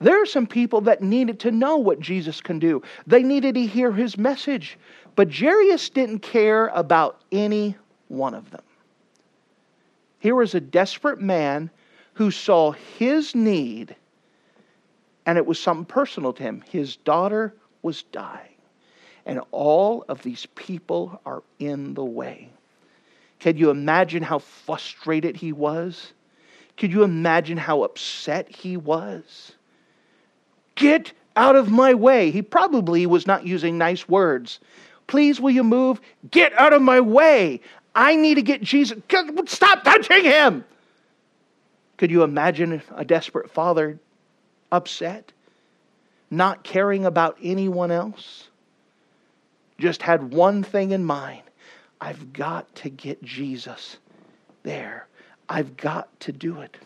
There 0.01 0.21
are 0.21 0.27
some 0.27 0.47
people 0.47 0.81
that 0.83 1.03
needed 1.03 1.39
to 1.41 1.51
know 1.51 1.77
what 1.77 2.01
Jesus 2.01 2.41
can 2.41 2.59
do. 2.59 2.83
They 3.07 3.23
needed 3.23 3.55
to 3.55 3.67
hear 3.67 3.93
his 3.93 4.17
message. 4.17 4.79
But 5.15 5.33
Jairus 5.33 5.91
didn't 5.91 6.21
care 6.21 6.69
about 6.69 7.21
any 7.31 7.77
one 8.09 8.35
of 8.35 8.51
them. 8.51 8.63
Here 10.19 10.35
was 10.35 10.55
a 10.55 10.61
desperate 10.61 11.21
man 11.21 11.71
who 12.15 12.31
saw 12.31 12.73
his 12.73 13.35
need, 13.35 13.95
and 15.31 15.39
it 15.39 15.47
was 15.47 15.61
something 15.61 15.85
personal 15.85 16.33
to 16.33 16.43
him. 16.43 16.61
His 16.73 16.97
daughter 16.97 17.55
was 17.83 18.03
dying, 18.03 18.57
and 19.25 19.41
all 19.53 20.05
of 20.09 20.25
these 20.25 20.47
people 20.57 21.21
are 21.25 21.45
in 21.61 21.95
the 21.95 22.05
way. 22.05 22.51
Can 23.39 23.57
you 23.57 23.71
imagine 23.71 24.25
how 24.25 24.41
frustrated 24.41 25.37
he 25.37 25.53
was? 25.53 26.15
Could 26.77 26.91
you 26.91 27.05
imagine 27.05 27.57
how 27.57 27.85
upset 27.85 28.49
he 28.49 28.77
was? 28.77 29.53
Get 30.75 31.13
out 31.37 31.55
of 31.55 31.71
my 31.71 31.95
way. 31.95 32.33
He 32.33 32.43
probably 32.43 33.07
was 33.07 33.25
not 33.25 33.47
using 33.47 33.79
nice 33.79 34.09
words. 34.09 34.59
Please, 35.07 35.41
will 35.41 35.53
you 35.53 35.63
move? 35.63 36.01
Get 36.33 36.53
out 36.55 36.73
of 36.73 36.83
my 36.83 36.99
way. 36.99 37.61
I 37.95 38.17
need 38.17 38.35
to 38.35 38.43
get 38.43 38.63
Jesus. 38.63 38.99
Stop 39.47 39.85
touching 39.85 40.25
him. 40.25 40.65
Could 41.99 42.11
you 42.11 42.25
imagine 42.25 42.83
a 42.97 43.05
desperate 43.05 43.49
father 43.49 44.01
upset, 44.73 45.33
not 46.31 46.65
caring 46.65 47.05
about 47.07 47.39
anyone 47.43 47.91
else? 47.91 48.49
Just 49.79 50.03
had 50.03 50.33
one 50.33 50.63
thing 50.63 50.93
in 50.93 51.05
mind 51.05 51.43
I've 52.01 52.33
got 52.33 52.75
to 52.77 52.89
get 52.89 53.23
Jesus 53.23 53.99
there. 54.63 55.07
I've 55.49 55.77
got 55.77 56.09
to 56.21 56.33
do 56.33 56.61
it. 56.61 56.77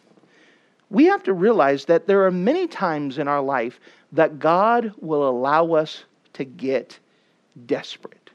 We 0.90 1.04
have 1.06 1.22
to 1.24 1.32
realize 1.32 1.84
that 1.86 2.06
there 2.06 2.24
are 2.24 2.30
many 2.30 2.66
times 2.66 3.18
in 3.18 3.28
our 3.28 3.42
life 3.42 3.78
that 4.12 4.38
God 4.38 4.92
will 5.00 5.28
allow 5.28 5.72
us 5.72 6.04
to 6.34 6.44
get 6.44 6.98
desperate. 7.66 8.30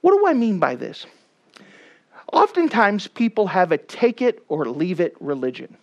What 0.00 0.12
do 0.12 0.26
I 0.26 0.32
mean 0.32 0.58
by 0.58 0.76
this? 0.76 1.06
Oftentimes, 2.32 3.08
people 3.08 3.46
have 3.48 3.72
a 3.72 3.78
take 3.78 4.22
it 4.22 4.44
or 4.48 4.66
leave 4.66 5.00
it 5.00 5.16
religion. 5.20 5.76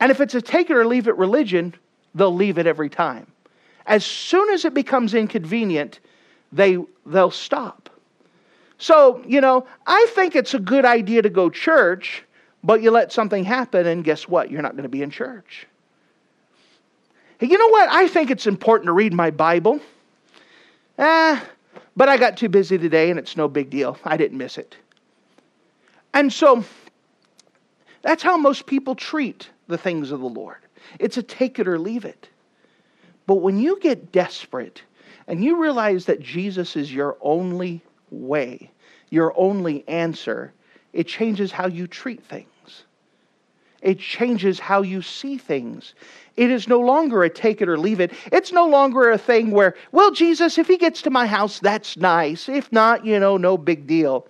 And 0.00 0.10
if 0.10 0.20
it's 0.20 0.34
a 0.34 0.42
take 0.42 0.70
it 0.70 0.76
or 0.76 0.86
leave 0.86 1.06
it 1.06 1.16
religion, 1.16 1.74
they'll 2.14 2.34
leave 2.34 2.58
it 2.58 2.66
every 2.66 2.88
time. 2.88 3.26
As 3.86 4.04
soon 4.04 4.50
as 4.50 4.64
it 4.64 4.74
becomes 4.74 5.14
inconvenient, 5.14 6.00
they, 6.52 6.78
they'll 7.06 7.30
stop. 7.30 7.90
So, 8.78 9.22
you 9.26 9.42
know, 9.42 9.66
I 9.86 10.06
think 10.14 10.34
it's 10.34 10.54
a 10.54 10.58
good 10.58 10.86
idea 10.86 11.20
to 11.22 11.28
go 11.28 11.50
church, 11.50 12.24
but 12.64 12.82
you 12.82 12.90
let 12.90 13.12
something 13.12 13.44
happen, 13.44 13.86
and 13.86 14.02
guess 14.02 14.26
what? 14.26 14.50
You're 14.50 14.62
not 14.62 14.72
going 14.72 14.84
to 14.84 14.88
be 14.88 15.02
in 15.02 15.10
church. 15.10 15.66
Hey, 17.38 17.48
you 17.48 17.58
know 17.58 17.68
what? 17.68 17.90
I 17.90 18.08
think 18.08 18.30
it's 18.30 18.46
important 18.46 18.86
to 18.86 18.92
read 18.92 19.12
my 19.12 19.30
Bible. 19.30 19.80
Eh, 20.98 21.40
but 21.94 22.08
I 22.08 22.16
got 22.16 22.38
too 22.38 22.48
busy 22.48 22.78
today, 22.78 23.10
and 23.10 23.18
it's 23.18 23.36
no 23.36 23.48
big 23.48 23.68
deal. 23.68 23.98
I 24.04 24.16
didn't 24.16 24.38
miss 24.38 24.56
it. 24.56 24.76
And 26.14 26.32
so, 26.32 26.64
that's 28.02 28.22
how 28.22 28.38
most 28.38 28.66
people 28.66 28.94
treat 28.94 29.50
the 29.70 29.78
things 29.78 30.10
of 30.10 30.20
the 30.20 30.28
Lord. 30.28 30.58
It's 30.98 31.16
a 31.16 31.22
take 31.22 31.58
it 31.58 31.66
or 31.66 31.78
leave 31.78 32.04
it. 32.04 32.28
But 33.26 33.36
when 33.36 33.58
you 33.58 33.78
get 33.80 34.12
desperate 34.12 34.82
and 35.26 35.42
you 35.42 35.60
realize 35.60 36.04
that 36.06 36.20
Jesus 36.20 36.76
is 36.76 36.92
your 36.92 37.16
only 37.20 37.80
way, 38.10 38.70
your 39.10 39.32
only 39.36 39.86
answer, 39.88 40.52
it 40.92 41.06
changes 41.06 41.52
how 41.52 41.68
you 41.68 41.86
treat 41.86 42.22
things. 42.22 42.46
It 43.82 43.98
changes 43.98 44.58
how 44.58 44.82
you 44.82 45.00
see 45.00 45.38
things. 45.38 45.94
It 46.36 46.50
is 46.50 46.68
no 46.68 46.80
longer 46.80 47.22
a 47.22 47.30
take 47.30 47.62
it 47.62 47.68
or 47.68 47.78
leave 47.78 48.00
it. 48.00 48.12
It's 48.30 48.52
no 48.52 48.66
longer 48.66 49.10
a 49.10 49.18
thing 49.18 49.52
where, 49.52 49.74
well, 49.92 50.10
Jesus, 50.10 50.58
if 50.58 50.66
he 50.66 50.76
gets 50.76 51.00
to 51.02 51.10
my 51.10 51.26
house, 51.26 51.60
that's 51.60 51.96
nice. 51.96 52.48
If 52.48 52.70
not, 52.72 53.06
you 53.06 53.18
know, 53.18 53.36
no 53.36 53.56
big 53.56 53.86
deal. 53.86 54.26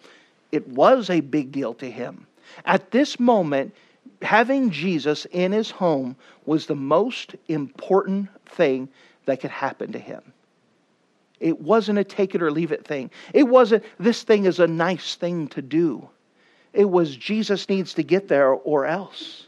It 0.52 0.66
was 0.68 1.10
a 1.10 1.20
big 1.20 1.50
deal 1.50 1.74
to 1.74 1.90
him. 1.90 2.26
At 2.64 2.90
this 2.90 3.18
moment, 3.18 3.74
having 4.22 4.70
Jesus 4.70 5.26
in 5.30 5.52
his 5.52 5.70
home 5.70 6.16
was 6.46 6.66
the 6.66 6.74
most 6.74 7.34
important 7.48 8.28
thing 8.46 8.88
that 9.26 9.40
could 9.40 9.50
happen 9.50 9.92
to 9.92 9.98
him. 9.98 10.22
It 11.38 11.60
wasn't 11.60 11.98
a 11.98 12.04
take 12.04 12.34
it 12.34 12.42
or 12.42 12.50
leave 12.50 12.72
it 12.72 12.84
thing. 12.84 13.10
It 13.32 13.44
wasn't, 13.44 13.84
this 13.98 14.22
thing 14.22 14.44
is 14.44 14.60
a 14.60 14.66
nice 14.66 15.14
thing 15.14 15.48
to 15.48 15.62
do. 15.62 16.08
It 16.72 16.84
was, 16.84 17.16
Jesus 17.16 17.68
needs 17.68 17.94
to 17.94 18.02
get 18.02 18.28
there 18.28 18.50
or 18.50 18.86
else. 18.86 19.46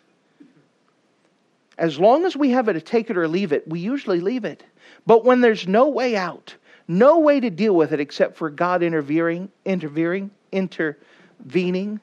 As 1.78 1.98
long 1.98 2.24
as 2.24 2.36
we 2.36 2.50
have 2.50 2.68
it 2.68 2.76
a 2.76 2.80
take 2.80 3.10
it 3.10 3.16
or 3.16 3.28
leave 3.28 3.52
it, 3.52 3.66
we 3.68 3.80
usually 3.80 4.20
leave 4.20 4.44
it. 4.44 4.64
But 5.06 5.24
when 5.24 5.40
there's 5.40 5.68
no 5.68 5.88
way 5.88 6.16
out, 6.16 6.54
no 6.88 7.18
way 7.18 7.40
to 7.40 7.50
deal 7.50 7.74
with 7.74 7.92
it 7.92 8.00
except 8.00 8.36
for 8.36 8.50
God 8.50 8.82
intervening, 8.82 9.50
intervening, 9.64 10.30
intervening, 10.50 12.00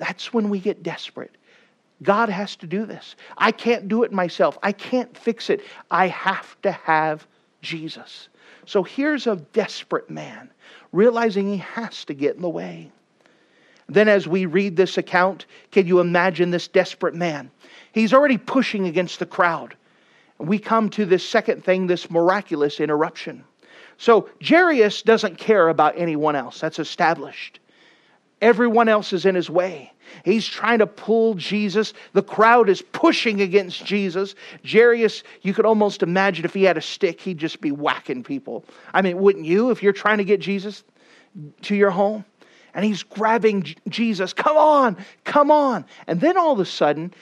that's 0.00 0.32
when 0.32 0.48
we 0.48 0.58
get 0.58 0.82
desperate. 0.82 1.36
God 2.02 2.30
has 2.30 2.56
to 2.56 2.66
do 2.66 2.86
this. 2.86 3.14
I 3.36 3.52
can't 3.52 3.86
do 3.86 4.02
it 4.02 4.12
myself. 4.12 4.58
I 4.62 4.72
can't 4.72 5.14
fix 5.16 5.50
it. 5.50 5.60
I 5.90 6.08
have 6.08 6.60
to 6.62 6.72
have 6.72 7.26
Jesus. 7.60 8.28
So 8.64 8.82
here's 8.82 9.26
a 9.26 9.36
desperate 9.36 10.08
man 10.08 10.50
realizing 10.92 11.46
he 11.46 11.58
has 11.58 12.04
to 12.06 12.14
get 12.14 12.36
in 12.36 12.42
the 12.42 12.48
way. 12.48 12.90
Then, 13.88 14.08
as 14.08 14.26
we 14.26 14.46
read 14.46 14.76
this 14.76 14.96
account, 14.98 15.46
can 15.72 15.86
you 15.86 16.00
imagine 16.00 16.50
this 16.50 16.68
desperate 16.68 17.14
man? 17.14 17.50
He's 17.92 18.14
already 18.14 18.38
pushing 18.38 18.86
against 18.86 19.18
the 19.18 19.26
crowd. 19.26 19.76
We 20.38 20.58
come 20.58 20.88
to 20.90 21.04
this 21.04 21.28
second 21.28 21.64
thing, 21.64 21.86
this 21.86 22.10
miraculous 22.10 22.80
interruption. 22.80 23.44
So, 23.98 24.30
Jairus 24.42 25.02
doesn't 25.02 25.36
care 25.36 25.68
about 25.68 25.98
anyone 25.98 26.36
else. 26.36 26.60
That's 26.60 26.78
established. 26.78 27.58
Everyone 28.40 28.88
else 28.88 29.12
is 29.12 29.26
in 29.26 29.34
his 29.34 29.50
way. 29.50 29.92
He's 30.24 30.46
trying 30.46 30.78
to 30.78 30.86
pull 30.86 31.34
Jesus. 31.34 31.92
The 32.14 32.22
crowd 32.22 32.68
is 32.68 32.82
pushing 32.82 33.40
against 33.40 33.84
Jesus. 33.84 34.34
Jairus, 34.68 35.22
you 35.42 35.54
could 35.54 35.66
almost 35.66 36.02
imagine 36.02 36.44
if 36.44 36.54
he 36.54 36.64
had 36.64 36.76
a 36.76 36.82
stick, 36.82 37.20
he'd 37.20 37.38
just 37.38 37.60
be 37.60 37.70
whacking 37.70 38.22
people. 38.22 38.64
I 38.94 39.02
mean, 39.02 39.18
wouldn't 39.18 39.44
you 39.44 39.70
if 39.70 39.82
you're 39.82 39.92
trying 39.92 40.18
to 40.18 40.24
get 40.24 40.40
Jesus 40.40 40.84
to 41.62 41.76
your 41.76 41.90
home? 41.90 42.24
And 42.72 42.84
he's 42.84 43.02
grabbing 43.02 43.74
Jesus. 43.88 44.32
Come 44.32 44.56
on, 44.56 44.96
come 45.24 45.50
on. 45.50 45.84
And 46.06 46.20
then 46.20 46.36
all 46.36 46.52
of 46.52 46.60
a 46.60 46.64
sudden, 46.64 47.12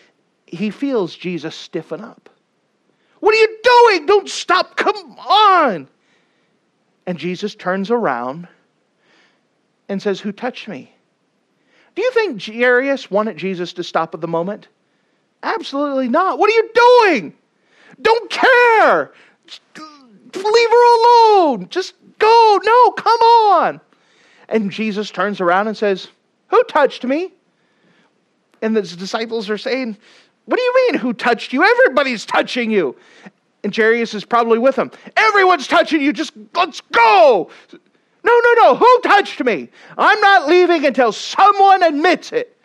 he 0.47 0.71
feels 0.71 1.15
Jesus 1.15 1.57
stiffen 1.57 2.01
up. 2.01 2.29
What 3.21 3.35
are 3.35 3.39
you 3.39 3.59
doing? 3.63 4.07
Don't 4.07 4.29
stop. 4.29 4.77
Come 4.77 4.97
on. 5.19 5.89
And 7.07 7.19
Jesus 7.19 7.55
turns 7.55 7.91
around 7.91 8.47
and 9.89 10.01
says, 10.01 10.21
Who 10.21 10.33
touched 10.33 10.69
me? 10.69 10.93
Do 11.99 12.05
you 12.05 12.13
think 12.13 12.41
Jairus 12.41 13.11
wanted 13.11 13.37
Jesus 13.37 13.73
to 13.73 13.83
stop 13.83 14.15
at 14.15 14.21
the 14.21 14.29
moment? 14.29 14.69
Absolutely 15.43 16.09
not. 16.09 16.39
What 16.39 16.49
are 16.49 16.55
you 16.55 16.71
doing? 16.73 17.33
Don't 18.01 18.31
care. 18.31 19.13
Leave 20.33 20.71
her 20.71 20.95
alone. 21.03 21.69
Just 21.71 21.95
go. 22.21 22.61
No, 22.63 22.91
come 22.93 23.21
on. 23.21 23.81
And 24.49 24.71
Jesus 24.71 25.11
turns 25.11 25.41
around 25.41 25.67
and 25.67 25.77
says, 25.77 26.07
Who 26.51 26.63
touched 26.69 27.03
me? 27.03 27.33
And 28.63 28.77
the 28.77 28.83
disciples 28.83 29.51
are 29.51 29.59
saying, 29.59 29.97
What 30.45 30.57
do 30.57 30.63
you 30.63 30.75
mean, 30.77 31.01
who 31.01 31.13
touched 31.13 31.53
you? 31.53 31.65
Everybody's 31.65 32.25
touching 32.25 32.71
you. 32.71 32.95
And 33.65 33.75
Jairus 33.75 34.15
is 34.15 34.25
probably 34.25 34.61
with 34.61 34.77
him. 34.77 34.93
Everyone's 35.17 35.67
touching 35.67 36.01
you. 36.01 36.13
Just 36.13 36.35
let's 36.55 36.81
go. 36.81 37.51
No, 38.29 38.41
no, 38.45 38.55
no. 38.63 38.75
Who 38.77 39.01
touched 39.01 39.43
me? 39.43 39.71
I'm 39.97 40.21
not 40.21 40.49
leaving 40.49 40.85
until 40.85 41.13
someone 41.13 41.83
admits 41.83 42.31
it. 42.31 42.59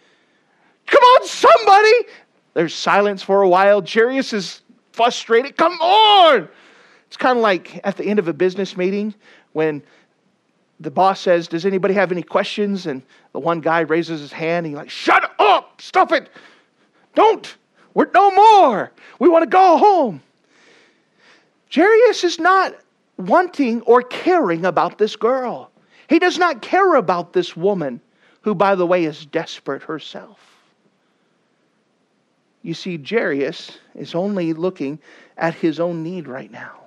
Come 0.88 1.02
on, 1.02 1.26
somebody. 1.26 1.94
There's 2.54 2.74
silence 2.74 3.24
for 3.24 3.44
a 3.44 3.48
while. 3.48 3.82
Jairus 3.82 4.34
is 4.34 4.62
frustrated. 4.92 5.56
Come 5.56 5.72
on. 5.80 6.50
It's 7.08 7.16
kind 7.16 7.38
of 7.38 7.42
like 7.42 7.80
at 7.86 7.96
the 7.96 8.04
end 8.04 8.20
of 8.20 8.28
a 8.28 8.34
business 8.34 8.76
meeting 8.76 9.16
when 9.54 9.82
the 10.82 10.92
boss 10.92 11.22
says, 11.22 11.48
Does 11.48 11.66
anybody 11.66 11.94
have 11.94 12.12
any 12.12 12.24
questions? 12.24 12.86
And 12.86 13.02
the 13.32 13.40
one 13.40 13.62
guy 13.62 13.82
raises 13.82 14.20
his 14.20 14.34
hand. 14.34 14.66
And 14.66 14.76
he's 14.76 14.78
like, 14.78 14.90
Shut 14.90 15.34
up. 15.40 15.82
Stop 15.82 16.12
it. 16.12 16.30
Don't. 17.16 17.56
We're 17.94 18.10
no 18.14 18.32
more. 18.32 18.92
We 19.18 19.30
want 19.30 19.44
to 19.44 19.50
go 19.50 19.78
home. 19.78 20.22
Jairus 21.74 22.26
is 22.26 22.38
not 22.38 22.76
wanting 23.18 23.82
or 23.82 24.02
caring 24.02 24.66
about 24.66 24.98
this 24.98 25.16
girl. 25.16 25.72
He 26.08 26.20
does 26.20 26.38
not 26.38 26.62
care 26.62 26.96
about 26.96 27.34
this 27.34 27.56
woman, 27.56 28.02
who, 28.42 28.54
by 28.54 28.76
the 28.76 28.86
way, 28.86 29.06
is 29.06 29.26
desperate 29.26 29.84
herself. 29.84 30.40
You 32.62 32.74
see, 32.74 32.98
Jairus 32.98 33.78
is 33.96 34.16
only 34.16 34.54
looking 34.54 35.00
at 35.38 35.54
his 35.54 35.80
own 35.80 36.02
need 36.02 36.28
right 36.28 36.52
now. 36.52 36.80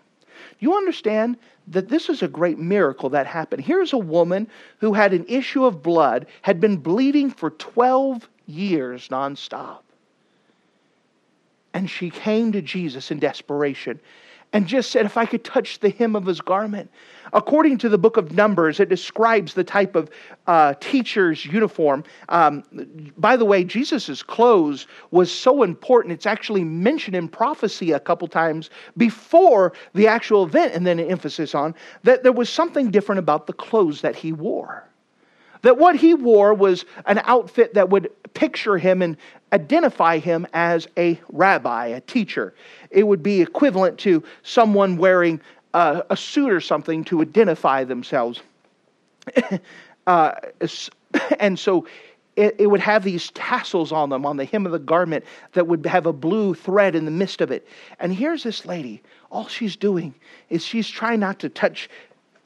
You 0.58 0.74
understand 0.74 1.36
that 1.68 1.88
this 1.88 2.08
is 2.08 2.22
a 2.22 2.28
great 2.28 2.58
miracle 2.58 3.10
that 3.10 3.26
happened. 3.26 3.62
Here's 3.62 3.92
a 3.92 3.98
woman 3.98 4.48
who 4.78 4.94
had 4.94 5.12
an 5.12 5.26
issue 5.28 5.64
of 5.64 5.82
blood, 5.82 6.26
had 6.42 6.60
been 6.60 6.76
bleeding 6.78 7.30
for 7.30 7.50
12 7.50 8.28
years 8.46 9.08
nonstop. 9.08 9.80
And 11.74 11.90
she 11.90 12.08
came 12.08 12.52
to 12.52 12.62
Jesus 12.62 13.10
in 13.10 13.18
desperation 13.18 14.00
and 14.52 14.66
just 14.66 14.90
said, 14.90 15.06
If 15.06 15.16
I 15.16 15.26
could 15.26 15.44
touch 15.44 15.80
the 15.80 15.90
hem 15.90 16.16
of 16.16 16.26
his 16.26 16.40
garment. 16.40 16.90
According 17.32 17.78
to 17.78 17.88
the 17.88 17.98
book 17.98 18.16
of 18.16 18.32
Numbers, 18.32 18.78
it 18.78 18.88
describes 18.88 19.54
the 19.54 19.64
type 19.64 19.96
of 19.96 20.10
uh, 20.46 20.74
teacher's 20.80 21.44
uniform. 21.44 22.04
Um, 22.28 22.62
by 23.18 23.36
the 23.36 23.44
way, 23.44 23.64
Jesus' 23.64 24.22
clothes 24.22 24.86
was 25.10 25.30
so 25.30 25.62
important, 25.62 26.12
it's 26.12 26.26
actually 26.26 26.64
mentioned 26.64 27.16
in 27.16 27.28
prophecy 27.28 27.92
a 27.92 28.00
couple 28.00 28.28
times 28.28 28.70
before 28.96 29.72
the 29.94 30.06
actual 30.06 30.44
event, 30.44 30.74
and 30.74 30.86
then 30.86 30.98
an 30.98 31.10
emphasis 31.10 31.54
on 31.54 31.74
that 32.04 32.22
there 32.22 32.32
was 32.32 32.48
something 32.48 32.90
different 32.90 33.18
about 33.18 33.46
the 33.46 33.52
clothes 33.52 34.00
that 34.02 34.14
he 34.14 34.32
wore. 34.32 34.88
That 35.66 35.78
what 35.78 35.96
he 35.96 36.14
wore 36.14 36.54
was 36.54 36.84
an 37.06 37.20
outfit 37.24 37.74
that 37.74 37.90
would 37.90 38.08
picture 38.34 38.78
him 38.78 39.02
and 39.02 39.16
identify 39.52 40.18
him 40.18 40.46
as 40.52 40.86
a 40.96 41.20
rabbi, 41.32 41.86
a 41.86 42.00
teacher. 42.02 42.54
It 42.92 43.08
would 43.08 43.20
be 43.20 43.42
equivalent 43.42 43.98
to 43.98 44.22
someone 44.44 44.96
wearing 44.96 45.40
a 45.74 46.16
suit 46.16 46.52
or 46.52 46.60
something 46.60 47.02
to 47.06 47.20
identify 47.20 47.82
themselves. 47.82 48.42
uh, 50.06 50.32
and 51.40 51.58
so 51.58 51.84
it, 52.36 52.54
it, 52.60 52.68
would 52.68 52.78
have 52.78 53.02
these 53.02 53.32
tassels 53.32 53.90
on 53.90 54.10
them 54.10 54.24
on 54.24 54.36
the 54.36 54.44
hem 54.44 54.66
of 54.66 54.72
the 54.72 54.78
garment 54.78 55.24
that 55.54 55.66
would 55.66 55.84
have 55.84 56.06
a 56.06 56.12
blue 56.12 56.54
thread 56.54 56.94
in 56.94 57.06
the 57.06 57.10
midst 57.10 57.40
of 57.40 57.50
it. 57.50 57.66
And 57.98 58.14
here's 58.14 58.44
this 58.44 58.66
lady. 58.66 59.02
All 59.32 59.48
she's 59.48 59.74
doing 59.74 60.14
is 60.48 60.64
she's 60.64 60.88
trying 60.88 61.18
not 61.18 61.40
to 61.40 61.48
touch 61.48 61.90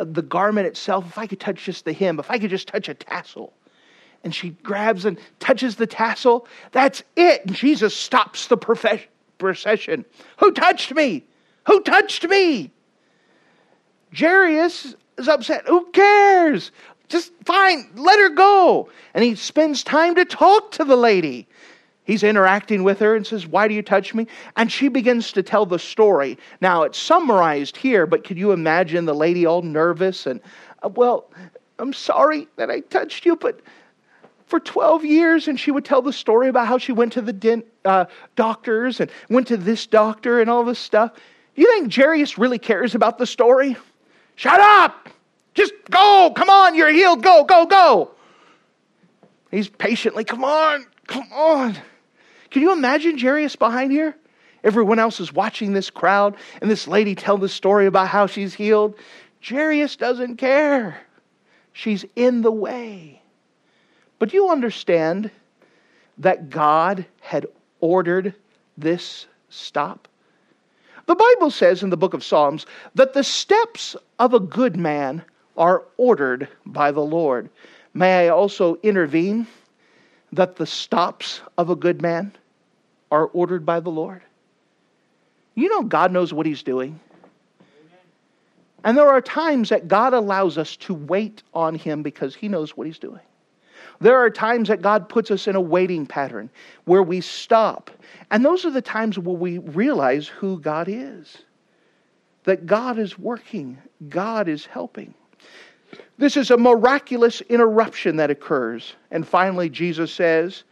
the 0.01 0.23
garment 0.23 0.67
itself. 0.67 1.07
If 1.07 1.19
I 1.19 1.27
could 1.27 1.41
touch 1.41 1.65
just 1.65 1.85
the 1.85 1.93
hem, 1.93 2.19
if 2.19 2.31
I 2.31 2.39
could 2.39 2.51
just 2.51 2.69
touch 2.69 2.89
a 2.89 2.95
tassel 2.95 3.53
and 4.23 4.35
she 4.35 4.51
grabs 4.51 5.05
and 5.05 5.19
touches 5.39 5.77
the 5.77 5.87
tassel. 5.87 6.47
That's 6.73 7.03
it. 7.17 7.47
And 7.47 7.55
Jesus 7.55 7.97
stops 7.97 8.49
the 8.49 8.57
procession. 9.39 10.05
Who 10.39 10.53
touched 10.53 10.95
me? 10.95 11.25
Who 11.67 11.81
touched 11.81 12.29
me? 12.29 12.71
Jairus 14.17 14.95
is 15.19 15.29
upset. 15.29 15.67
Who 15.67 15.87
cares? 15.93 16.73
Just 17.09 17.33
fine, 17.45 17.91
let 17.97 18.21
her 18.21 18.31
go. 18.31 18.89
And 19.15 19.25
he 19.25 19.35
spends 19.35 19.83
time 19.83 20.15
to 20.15 20.25
talk 20.25 20.73
to 20.73 20.85
the 20.85 20.97
lady. 20.97 21.49
He's 22.11 22.25
interacting 22.25 22.83
with 22.83 22.99
her 22.99 23.15
and 23.15 23.25
says, 23.25 23.47
Why 23.47 23.69
do 23.69 23.75
you 23.75 23.83
touch 23.83 24.15
me? 24.15 24.27
And 24.57 24.73
she 24.73 24.89
begins 24.89 25.31
to 25.31 25.45
tell 25.45 25.65
the 25.65 25.79
story. 25.79 26.39
Now, 26.61 26.83
it's 26.83 26.99
summarized 26.99 27.77
here, 27.77 28.05
but 28.05 28.25
could 28.25 28.37
you 28.37 28.51
imagine 28.51 29.05
the 29.05 29.15
lady 29.15 29.47
all 29.47 29.63
nervous 29.63 30.27
and, 30.27 30.41
uh, 30.83 30.89
Well, 30.89 31.31
I'm 31.79 31.93
sorry 31.93 32.49
that 32.57 32.69
I 32.69 32.81
touched 32.81 33.25
you, 33.25 33.37
but 33.37 33.61
for 34.47 34.59
12 34.59 35.05
years 35.05 35.47
and 35.47 35.61
she 35.61 35.71
would 35.71 35.85
tell 35.85 36.03
the 36.03 36.13
story 36.13 36.49
about 36.49 36.67
how 36.67 36.79
she 36.79 36.91
went 36.91 37.13
to 37.13 37.23
the 37.23 37.33
dent, 37.33 37.65
uh, 37.85 38.07
doctors 38.35 38.99
and 38.99 39.09
went 39.29 39.47
to 39.47 39.57
this 39.57 39.87
doctor 39.87 40.41
and 40.41 40.51
all 40.51 40.65
this 40.65 40.81
stuff. 40.81 41.13
Do 41.55 41.63
you 41.63 41.69
think 41.69 41.95
Jairus 41.95 42.37
really 42.37 42.59
cares 42.59 42.97
about 42.97 43.19
the 43.19 43.27
story? 43.27 43.77
Shut 44.35 44.59
up! 44.59 45.11
Just 45.55 45.75
go! 45.89 46.33
Come 46.35 46.51
on, 46.51 46.75
you're 46.75 46.91
healed. 46.91 47.23
Go, 47.23 47.45
go, 47.45 47.67
go! 47.67 48.11
He's 49.53 49.69
patiently, 49.69 50.25
come 50.25 50.43
on, 50.43 50.89
come 51.07 51.29
on. 51.33 51.79
Can 52.51 52.63
you 52.63 52.73
imagine 52.73 53.19
Jairus 53.19 53.57
behind 53.57 53.93
here? 53.93 54.17
Everyone 54.63 54.99
else 54.99 55.21
is 55.21 55.33
watching 55.33 55.73
this 55.73 55.89
crowd 55.89 56.37
and 56.61 56.71
this 56.71 56.87
lady 56.87 57.15
tell 57.15 57.39
the 57.39 57.49
story 57.49 57.87
about 57.87 58.09
how 58.09 58.27
she's 58.27 58.55
healed. 58.55 58.95
Jairus 59.43 59.97
doesn't 59.97 60.37
care. 60.37 61.01
She's 61.73 62.05
in 62.17 62.43
the 62.43 62.53
way. 62.53 63.23
But 64.19 64.35
you 64.35 64.51
understand 64.51 65.31
that 66.19 66.51
God 66.51 67.07
had 67.21 67.47
ordered 67.81 68.35
this 68.77 69.27
stop? 69.49 70.09
The 71.07 71.15
Bible 71.15 71.51
says 71.51 71.83
in 71.83 71.91
the 71.91 71.97
book 71.97 72.15
of 72.15 72.23
Psalms 72.23 72.67
that 72.95 73.15
the 73.15 73.25
steps 73.25 73.97
of 74.19 74.35
a 74.35 74.41
good 74.41 74.77
man 74.77 75.25
are 75.57 75.85
ordered 75.97 76.49
by 76.67 76.91
the 76.91 77.01
Lord. 77.01 77.49
May 77.95 78.27
I 78.27 78.29
also 78.29 78.77
intervene 78.83 79.47
that 80.33 80.57
the 80.57 80.67
stops 80.67 81.41
of 81.57 81.71
a 81.71 81.77
good 81.77 82.03
man 82.03 82.33
are 83.11 83.27
ordered 83.27 83.65
by 83.67 83.81
the 83.81 83.91
Lord? 83.91 84.23
You 85.55 85.69
know, 85.69 85.83
God 85.83 86.13
knows 86.13 86.33
what 86.33 86.47
He's 86.47 86.63
doing. 86.63 86.99
And 88.85 88.97
there 88.97 89.09
are 89.09 89.21
times 89.21 89.69
that 89.69 89.89
God 89.89 90.15
allows 90.15 90.57
us 90.57 90.77
to 90.77 90.95
wait 90.95 91.43
on 91.53 91.75
Him 91.75 92.03
because 92.03 92.35
He 92.35 92.49
knows 92.49 92.77
what 92.77 92.87
He's 92.87 92.99
doing. 92.99 93.21
There 94.01 94.17
are 94.17 94.31
times 94.31 94.69
that 94.69 94.81
God 94.81 95.09
puts 95.09 95.31
us 95.31 95.47
in 95.47 95.57
a 95.57 95.61
waiting 95.61 96.07
pattern 96.07 96.49
where 96.85 97.03
we 97.03 97.21
stop. 97.21 97.91
And 98.31 98.45
those 98.45 98.65
are 98.65 98.71
the 98.71 98.81
times 98.81 99.19
where 99.19 99.37
we 99.37 99.59
realize 99.59 100.27
who 100.27 100.59
God 100.59 100.89
is. 100.89 101.39
That 102.45 102.65
God 102.65 102.99
is 102.99 103.19
working, 103.19 103.77
God 104.09 104.49
is 104.49 104.65
helping. 104.65 105.13
This 106.17 106.37
is 106.37 106.51
a 106.51 106.57
miraculous 106.57 107.43
interruption 107.43 108.17
that 108.17 108.31
occurs. 108.31 108.95
And 109.11 109.27
finally, 109.27 109.69
Jesus 109.69 110.13
says, 110.13 110.65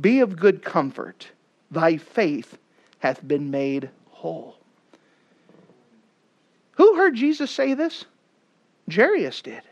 Be 0.00 0.20
of 0.20 0.36
good 0.36 0.64
comfort, 0.64 1.28
thy 1.72 1.96
faith 1.96 2.56
hath 3.00 3.26
been 3.26 3.50
made 3.50 3.90
whole. 4.10 4.56
Who 6.72 6.94
heard 6.94 7.16
Jesus 7.16 7.50
say 7.50 7.74
this? 7.74 8.04
Jairus 8.92 9.42
did. 9.42 9.62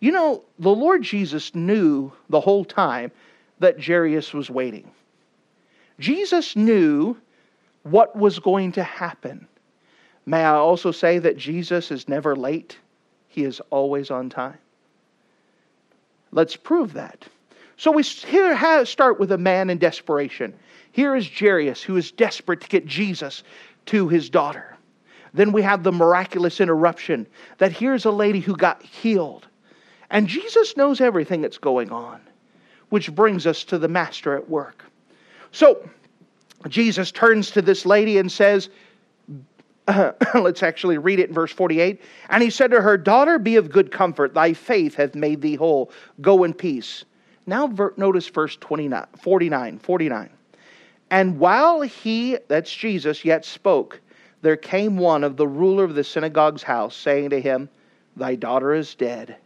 You 0.00 0.12
know, 0.12 0.44
the 0.58 0.70
Lord 0.70 1.02
Jesus 1.02 1.54
knew 1.54 2.12
the 2.28 2.40
whole 2.40 2.64
time 2.64 3.10
that 3.58 3.82
Jairus 3.82 4.32
was 4.32 4.50
waiting. 4.50 4.90
Jesus 5.98 6.54
knew 6.54 7.16
what 7.82 8.14
was 8.14 8.38
going 8.38 8.72
to 8.72 8.82
happen. 8.82 9.48
May 10.26 10.44
I 10.44 10.54
also 10.54 10.90
say 10.90 11.18
that 11.18 11.38
Jesus 11.38 11.90
is 11.90 12.08
never 12.08 12.36
late, 12.36 12.78
he 13.28 13.44
is 13.44 13.60
always 13.70 14.10
on 14.10 14.28
time. 14.28 14.58
Let's 16.32 16.56
prove 16.56 16.92
that. 16.94 17.26
So 17.76 17.90
we 17.90 18.02
here 18.02 18.84
start 18.86 19.20
with 19.20 19.32
a 19.32 19.38
man 19.38 19.70
in 19.70 19.78
desperation. 19.78 20.54
Here 20.92 21.14
is 21.14 21.28
Jairus, 21.28 21.82
who 21.82 21.96
is 21.96 22.10
desperate 22.10 22.62
to 22.62 22.68
get 22.68 22.86
Jesus 22.86 23.42
to 23.86 24.08
his 24.08 24.30
daughter. 24.30 24.76
Then 25.34 25.52
we 25.52 25.60
have 25.62 25.82
the 25.82 25.92
miraculous 25.92 26.60
interruption 26.60 27.26
that 27.58 27.72
here's 27.72 28.06
a 28.06 28.10
lady 28.10 28.40
who 28.40 28.56
got 28.56 28.82
healed. 28.82 29.46
And 30.10 30.26
Jesus 30.26 30.76
knows 30.76 31.02
everything 31.02 31.42
that's 31.42 31.58
going 31.58 31.90
on, 31.90 32.20
which 32.88 33.14
brings 33.14 33.46
us 33.46 33.64
to 33.64 33.78
the 33.78 33.88
master 33.88 34.34
at 34.36 34.48
work. 34.48 34.84
So, 35.52 35.88
Jesus 36.68 37.12
turns 37.12 37.50
to 37.50 37.62
this 37.62 37.84
lady 37.84 38.16
and 38.16 38.32
says, 38.32 38.70
uh, 39.86 40.12
let's 40.34 40.62
actually 40.62 40.96
read 40.96 41.18
it 41.18 41.28
in 41.28 41.34
verse 41.34 41.52
48. 41.52 42.00
And 42.30 42.42
he 42.42 42.50
said 42.50 42.70
to 42.70 42.80
her, 42.80 42.96
Daughter, 42.96 43.38
be 43.38 43.56
of 43.56 43.70
good 43.70 43.92
comfort. 43.92 44.34
Thy 44.34 44.52
faith 44.54 44.94
hath 44.94 45.14
made 45.14 45.42
thee 45.42 45.56
whole. 45.56 45.90
Go 46.20 46.44
in 46.44 46.54
peace. 46.54 47.04
Now, 47.46 47.72
notice 47.96 48.28
verse 48.28 48.56
29, 48.56 49.06
49. 49.18 49.78
49. 49.78 50.30
And 51.10 51.38
while 51.38 51.82
he, 51.82 52.38
that's 52.48 52.74
Jesus, 52.74 53.24
yet 53.24 53.44
spoke, 53.44 54.00
there 54.42 54.56
came 54.56 54.96
one 54.98 55.22
of 55.24 55.36
the 55.36 55.46
ruler 55.46 55.84
of 55.84 55.94
the 55.94 56.04
synagogue's 56.04 56.62
house, 56.62 56.96
saying 56.96 57.30
to 57.30 57.40
him, 57.40 57.68
Thy 58.16 58.34
daughter 58.34 58.74
is 58.74 58.94
dead 58.94 59.36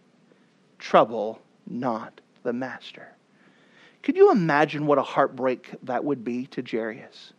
trouble 0.81 1.41
not 1.69 2.21
the 2.43 2.53
master. 2.53 3.07
Could 4.03 4.17
you 4.17 4.33
imagine 4.33 4.87
what 4.87 4.99
a 4.99 5.03
heartbreak 5.03 5.71
that 5.85 6.05
would 6.05 6.25
be 6.25 6.47
to 6.47 6.65
Jairus? 6.69 7.33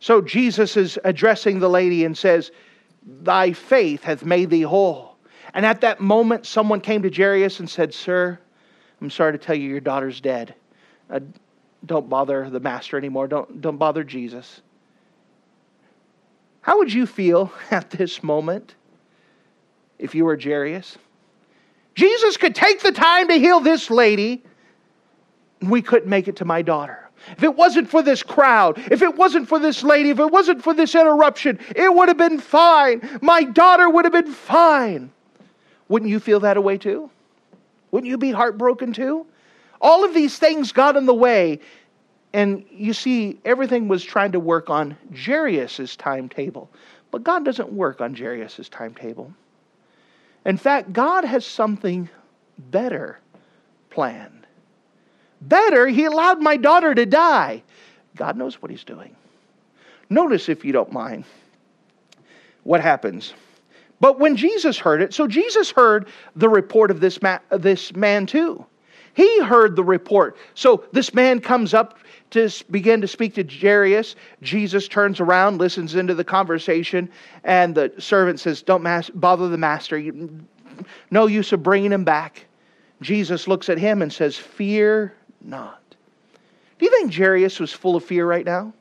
So 0.00 0.20
Jesus 0.20 0.76
is 0.76 0.98
addressing 1.04 1.60
the 1.60 1.68
lady 1.68 2.04
and 2.04 2.16
says, 2.16 2.50
Thy 3.04 3.52
faith 3.52 4.02
hath 4.02 4.24
made 4.24 4.50
thee 4.50 4.62
whole. 4.62 5.16
And 5.54 5.66
at 5.66 5.82
that 5.82 6.00
moment, 6.00 6.46
someone 6.46 6.80
came 6.80 7.02
to 7.02 7.10
Jairus 7.10 7.60
and 7.60 7.68
said, 7.68 7.92
Sir, 7.92 8.38
I'm 9.02 9.10
sorry 9.10 9.32
to 9.32 9.38
tell 9.38 9.56
you, 9.56 9.68
your 9.68 9.80
daughter's 9.80 10.20
dead. 10.20 10.54
Uh, 11.10 11.18
don't 11.84 12.08
bother 12.08 12.48
the 12.48 12.60
master 12.60 12.96
anymore. 12.96 13.26
Don't, 13.26 13.60
don't 13.60 13.76
bother 13.76 14.04
Jesus. 14.04 14.60
How 16.60 16.78
would 16.78 16.92
you 16.92 17.04
feel 17.04 17.52
at 17.72 17.90
this 17.90 18.22
moment 18.22 18.76
if 19.98 20.14
you 20.14 20.24
were 20.24 20.38
Jairus? 20.40 20.96
Jesus 21.96 22.36
could 22.36 22.54
take 22.54 22.80
the 22.80 22.92
time 22.92 23.26
to 23.26 23.34
heal 23.34 23.58
this 23.58 23.90
lady. 23.90 24.44
We 25.60 25.82
couldn't 25.82 26.08
make 26.08 26.28
it 26.28 26.36
to 26.36 26.44
my 26.44 26.62
daughter. 26.62 27.10
If 27.36 27.42
it 27.42 27.56
wasn't 27.56 27.90
for 27.90 28.02
this 28.02 28.22
crowd, 28.22 28.78
if 28.90 29.02
it 29.02 29.16
wasn't 29.16 29.48
for 29.48 29.58
this 29.58 29.82
lady, 29.82 30.10
if 30.10 30.20
it 30.20 30.30
wasn't 30.30 30.62
for 30.62 30.74
this 30.74 30.94
interruption, 30.94 31.58
it 31.74 31.92
would 31.92 32.06
have 32.06 32.16
been 32.16 32.38
fine. 32.38 33.18
My 33.20 33.42
daughter 33.42 33.90
would 33.90 34.04
have 34.04 34.12
been 34.12 34.32
fine. 34.32 35.10
Wouldn't 35.88 36.10
you 36.10 36.20
feel 36.20 36.38
that 36.40 36.62
way 36.62 36.78
too? 36.78 37.10
Wouldn't 37.92 38.10
you 38.10 38.18
be 38.18 38.32
heartbroken 38.32 38.92
too? 38.92 39.26
All 39.80 40.04
of 40.04 40.14
these 40.14 40.38
things 40.38 40.72
got 40.72 40.96
in 40.96 41.06
the 41.06 41.14
way. 41.14 41.60
And 42.32 42.64
you 42.70 42.94
see, 42.94 43.38
everything 43.44 43.88
was 43.88 44.02
trying 44.02 44.32
to 44.32 44.40
work 44.40 44.70
on 44.70 44.96
Jairus' 45.14 45.96
timetable. 45.96 46.70
But 47.10 47.22
God 47.22 47.44
doesn't 47.44 47.70
work 47.70 48.00
on 48.00 48.14
Jairus' 48.14 48.68
timetable. 48.70 49.32
In 50.46 50.56
fact, 50.56 50.92
God 50.92 51.24
has 51.24 51.44
something 51.44 52.08
better 52.58 53.20
planned. 53.90 54.46
Better, 55.42 55.86
He 55.86 56.06
allowed 56.06 56.40
my 56.40 56.56
daughter 56.56 56.94
to 56.94 57.04
die. 57.04 57.62
God 58.16 58.36
knows 58.36 58.62
what 58.62 58.70
He's 58.70 58.84
doing. 58.84 59.14
Notice, 60.08 60.48
if 60.48 60.64
you 60.64 60.72
don't 60.72 60.92
mind, 60.92 61.24
what 62.64 62.80
happens. 62.80 63.34
But 64.02 64.18
when 64.18 64.34
Jesus 64.34 64.78
heard 64.78 65.00
it, 65.00 65.14
so 65.14 65.28
Jesus 65.28 65.70
heard 65.70 66.08
the 66.34 66.48
report 66.48 66.90
of 66.90 66.98
this, 66.98 67.22
ma- 67.22 67.38
this 67.52 67.94
man 67.94 68.26
too. 68.26 68.66
He 69.14 69.40
heard 69.42 69.76
the 69.76 69.84
report. 69.84 70.36
So 70.54 70.82
this 70.90 71.14
man 71.14 71.38
comes 71.38 71.72
up 71.72 71.98
to 72.30 72.50
begin 72.72 73.00
to 73.00 73.06
speak 73.06 73.32
to 73.34 73.44
Jairus. 73.44 74.16
Jesus 74.42 74.88
turns 74.88 75.20
around, 75.20 75.58
listens 75.58 75.94
into 75.94 76.16
the 76.16 76.24
conversation, 76.24 77.08
and 77.44 77.76
the 77.76 77.92
servant 77.98 78.40
says, 78.40 78.60
Don't 78.60 78.82
mas- 78.82 79.10
bother 79.10 79.48
the 79.48 79.56
master. 79.56 80.02
No 81.12 81.26
use 81.26 81.52
of 81.52 81.62
bringing 81.62 81.92
him 81.92 82.02
back. 82.02 82.46
Jesus 83.02 83.46
looks 83.46 83.68
at 83.68 83.78
him 83.78 84.02
and 84.02 84.12
says, 84.12 84.36
Fear 84.36 85.14
not. 85.40 85.80
Do 86.80 86.86
you 86.86 86.90
think 86.90 87.14
Jairus 87.14 87.60
was 87.60 87.72
full 87.72 87.94
of 87.94 88.04
fear 88.04 88.26
right 88.26 88.44
now? 88.44 88.72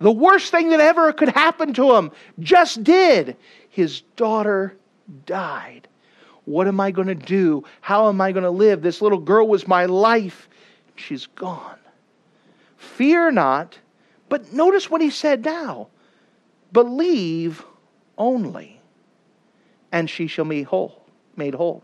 The 0.00 0.10
worst 0.10 0.50
thing 0.50 0.70
that 0.70 0.80
ever 0.80 1.12
could 1.12 1.28
happen 1.28 1.74
to 1.74 1.94
him 1.94 2.10
just 2.38 2.82
did. 2.82 3.36
His 3.70 4.02
daughter 4.16 4.76
died. 5.26 5.88
What 6.44 6.68
am 6.68 6.80
I 6.80 6.90
going 6.90 7.08
to 7.08 7.14
do? 7.14 7.64
How 7.80 8.08
am 8.08 8.20
I 8.20 8.32
going 8.32 8.44
to 8.44 8.50
live? 8.50 8.82
This 8.82 9.00
little 9.00 9.18
girl 9.18 9.46
was 9.46 9.66
my 9.66 9.86
life. 9.86 10.48
She's 10.96 11.26
gone. 11.26 11.78
Fear 12.76 13.30
not, 13.32 13.78
but 14.28 14.52
notice 14.52 14.90
what 14.90 15.00
he 15.00 15.10
said 15.10 15.44
now 15.44 15.88
believe 16.72 17.64
only, 18.16 18.80
and 19.92 20.08
she 20.08 20.26
shall 20.26 20.44
be 20.44 20.62
whole, 20.62 21.04
made 21.36 21.54
whole. 21.54 21.82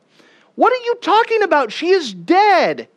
What 0.54 0.72
are 0.72 0.84
you 0.84 0.94
talking 1.00 1.42
about? 1.42 1.72
She 1.72 1.90
is 1.90 2.14
dead. 2.14 2.88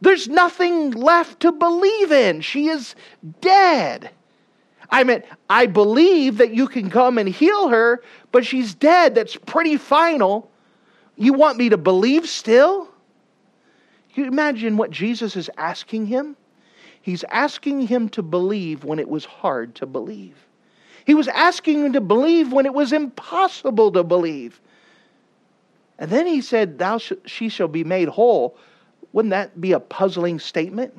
There's 0.00 0.28
nothing 0.28 0.90
left 0.90 1.40
to 1.40 1.52
believe 1.52 2.12
in. 2.12 2.40
She 2.40 2.68
is 2.68 2.94
dead. 3.40 4.10
I 4.92 5.04
mean, 5.04 5.22
I 5.48 5.66
believe 5.66 6.36
that 6.36 6.54
you 6.54 6.68
can 6.68 6.90
come 6.90 7.16
and 7.16 7.26
heal 7.26 7.68
her, 7.68 8.02
but 8.30 8.44
she's 8.44 8.74
dead. 8.74 9.14
That's 9.14 9.36
pretty 9.36 9.78
final. 9.78 10.50
You 11.16 11.32
want 11.32 11.56
me 11.56 11.70
to 11.70 11.78
believe 11.78 12.28
still? 12.28 12.88
Can 14.12 14.24
you 14.24 14.30
imagine 14.30 14.76
what 14.76 14.90
Jesus 14.90 15.34
is 15.34 15.50
asking 15.56 16.06
him? 16.06 16.36
He's 17.00 17.24
asking 17.24 17.86
him 17.86 18.10
to 18.10 18.22
believe 18.22 18.84
when 18.84 18.98
it 18.98 19.08
was 19.08 19.24
hard 19.24 19.74
to 19.76 19.86
believe. 19.86 20.36
He 21.06 21.14
was 21.14 21.26
asking 21.26 21.86
him 21.86 21.94
to 21.94 22.00
believe 22.02 22.52
when 22.52 22.66
it 22.66 22.74
was 22.74 22.92
impossible 22.92 23.90
to 23.92 24.04
believe. 24.04 24.60
And 25.98 26.10
then 26.10 26.26
he 26.26 26.42
said, 26.42 26.78
Thou 26.78 26.98
sh- 26.98 27.12
she 27.24 27.48
shall 27.48 27.66
be 27.66 27.82
made 27.82 28.08
whole. 28.08 28.56
Wouldn't 29.12 29.30
that 29.30 29.58
be 29.58 29.72
a 29.72 29.80
puzzling 29.80 30.38
statement? 30.38 30.96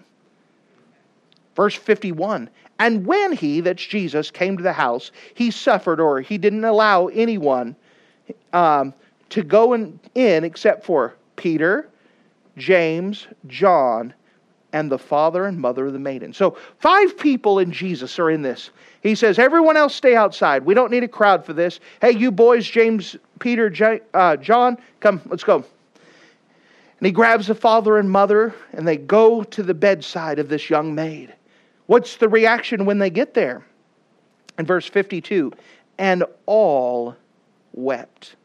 Verse 1.56 1.76
51 1.76 2.50
And 2.84 3.06
when 3.06 3.32
he, 3.32 3.62
that's 3.62 3.86
Jesus, 3.86 4.30
came 4.30 4.58
to 4.58 4.63
the 4.63 4.74
house, 4.74 5.13
he 5.36 5.52
suffered, 5.52 6.02
or 6.02 6.19
he 6.19 6.38
didn't 6.38 6.65
allow 6.65 7.08
anyone 7.08 7.78
um, 8.52 8.93
to 9.30 9.41
go 9.41 9.72
in, 9.72 9.98
in 10.15 10.43
except 10.43 10.84
for 10.84 11.15
Peter, 11.38 11.88
James, 12.58 13.28
John, 13.48 14.13
and 14.74 14.91
the 14.91 14.98
father 14.98 15.46
and 15.46 15.58
mother 15.58 15.86
of 15.86 15.93
the 15.93 16.00
maiden. 16.00 16.34
So, 16.34 16.58
five 16.80 17.17
people 17.17 17.60
in 17.60 17.72
Jesus 17.72 18.19
are 18.19 18.30
in 18.30 18.41
this. 18.41 18.69
He 19.02 19.15
says, 19.15 19.39
Everyone 19.39 19.78
else 19.78 19.96
stay 19.96 20.17
outside. 20.17 20.65
We 20.65 20.74
don't 20.74 20.91
need 20.91 21.06
a 21.06 21.08
crowd 21.08 21.46
for 21.46 21.54
this. 21.54 21.80
Hey, 22.02 22.12
you 22.12 22.34
boys, 22.34 22.67
James, 22.67 23.15
Peter, 23.39 23.69
J- 23.69 24.02
uh, 24.13 24.36
John, 24.36 24.78
come, 25.00 25.22
let's 25.28 25.46
go. 25.46 25.56
And 25.56 27.06
he 27.06 27.13
grabs 27.13 27.48
the 27.48 27.56
father 27.56 27.98
and 27.98 28.12
mother, 28.12 28.54
and 28.74 28.86
they 28.86 28.98
go 28.98 29.41
to 29.41 29.63
the 29.63 29.74
bedside 29.74 30.38
of 30.38 30.50
this 30.50 30.69
young 30.69 30.93
maid. 30.93 31.34
What's 31.88 32.17
the 32.17 32.30
reaction 32.30 32.86
when 32.86 33.00
they 33.00 33.10
get 33.10 33.34
there? 33.34 33.65
In 34.58 34.65
verse 34.65 34.88
52, 34.88 35.52
and 35.98 36.24
all 36.46 37.15
wept. 37.74 38.36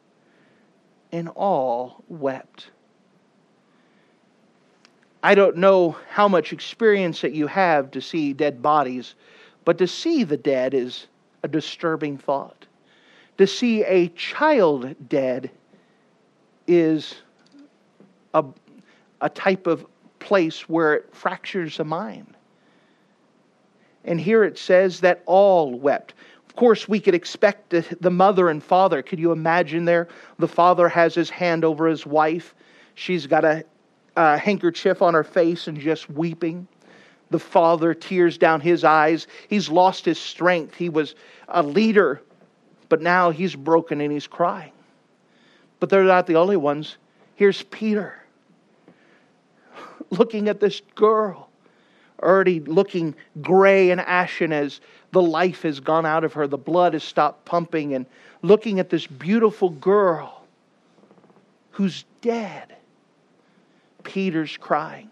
And 1.12 1.28
all 1.28 2.02
wept. 2.08 2.70
I 5.22 5.34
don't 5.34 5.56
know 5.56 5.96
how 6.10 6.28
much 6.28 6.52
experience 6.52 7.20
that 7.20 7.32
you 7.32 7.46
have 7.46 7.90
to 7.92 8.00
see 8.00 8.32
dead 8.32 8.62
bodies, 8.62 9.14
but 9.64 9.78
to 9.78 9.86
see 9.86 10.24
the 10.24 10.36
dead 10.36 10.74
is 10.74 11.06
a 11.42 11.48
disturbing 11.48 12.18
thought. 12.18 12.66
To 13.38 13.46
see 13.46 13.84
a 13.84 14.08
child 14.10 14.94
dead 15.08 15.50
is 16.66 17.16
a, 18.34 18.44
a 19.20 19.28
type 19.28 19.66
of 19.66 19.86
place 20.18 20.68
where 20.68 20.94
it 20.94 21.14
fractures 21.14 21.76
the 21.76 21.84
mind. 21.84 22.36
And 24.08 24.18
here 24.18 24.42
it 24.42 24.56
says 24.56 25.00
that 25.00 25.22
all 25.26 25.78
wept. 25.78 26.14
Of 26.48 26.56
course, 26.56 26.88
we 26.88 26.98
could 26.98 27.14
expect 27.14 27.74
the 28.00 28.10
mother 28.10 28.48
and 28.48 28.64
father. 28.64 29.02
Could 29.02 29.18
you 29.18 29.32
imagine 29.32 29.84
there? 29.84 30.08
The 30.38 30.48
father 30.48 30.88
has 30.88 31.14
his 31.14 31.28
hand 31.28 31.62
over 31.62 31.86
his 31.86 32.06
wife. 32.06 32.54
She's 32.94 33.26
got 33.26 33.44
a 33.44 33.64
uh, 34.16 34.38
handkerchief 34.38 35.02
on 35.02 35.12
her 35.12 35.22
face 35.22 35.68
and 35.68 35.78
just 35.78 36.08
weeping. 36.08 36.66
The 37.30 37.38
father 37.38 37.92
tears 37.92 38.38
down 38.38 38.62
his 38.62 38.82
eyes. 38.82 39.26
He's 39.48 39.68
lost 39.68 40.06
his 40.06 40.18
strength. 40.18 40.74
He 40.74 40.88
was 40.88 41.14
a 41.48 41.62
leader, 41.62 42.22
but 42.88 43.02
now 43.02 43.28
he's 43.30 43.54
broken 43.54 44.00
and 44.00 44.10
he's 44.10 44.26
crying. 44.26 44.72
But 45.80 45.90
they're 45.90 46.02
not 46.02 46.26
the 46.26 46.36
only 46.36 46.56
ones. 46.56 46.96
Here's 47.36 47.62
Peter 47.64 48.18
looking 50.10 50.48
at 50.48 50.60
this 50.60 50.80
girl, 50.94 51.47
already 52.22 52.60
looking 52.60 53.14
gray 53.40 53.90
and 53.90 54.00
ashen 54.00 54.52
as 54.52 54.80
the 55.12 55.22
life 55.22 55.62
has 55.62 55.80
gone 55.80 56.06
out 56.06 56.24
of 56.24 56.32
her. 56.34 56.46
The 56.46 56.58
blood 56.58 56.92
has 56.92 57.04
stopped 57.04 57.44
pumping, 57.44 57.94
and 57.94 58.06
looking 58.42 58.80
at 58.80 58.90
this 58.90 59.06
beautiful 59.06 59.70
girl 59.70 60.42
who's 61.70 62.04
dead. 62.20 62.74
Peter's 64.02 64.56
crying. 64.56 65.10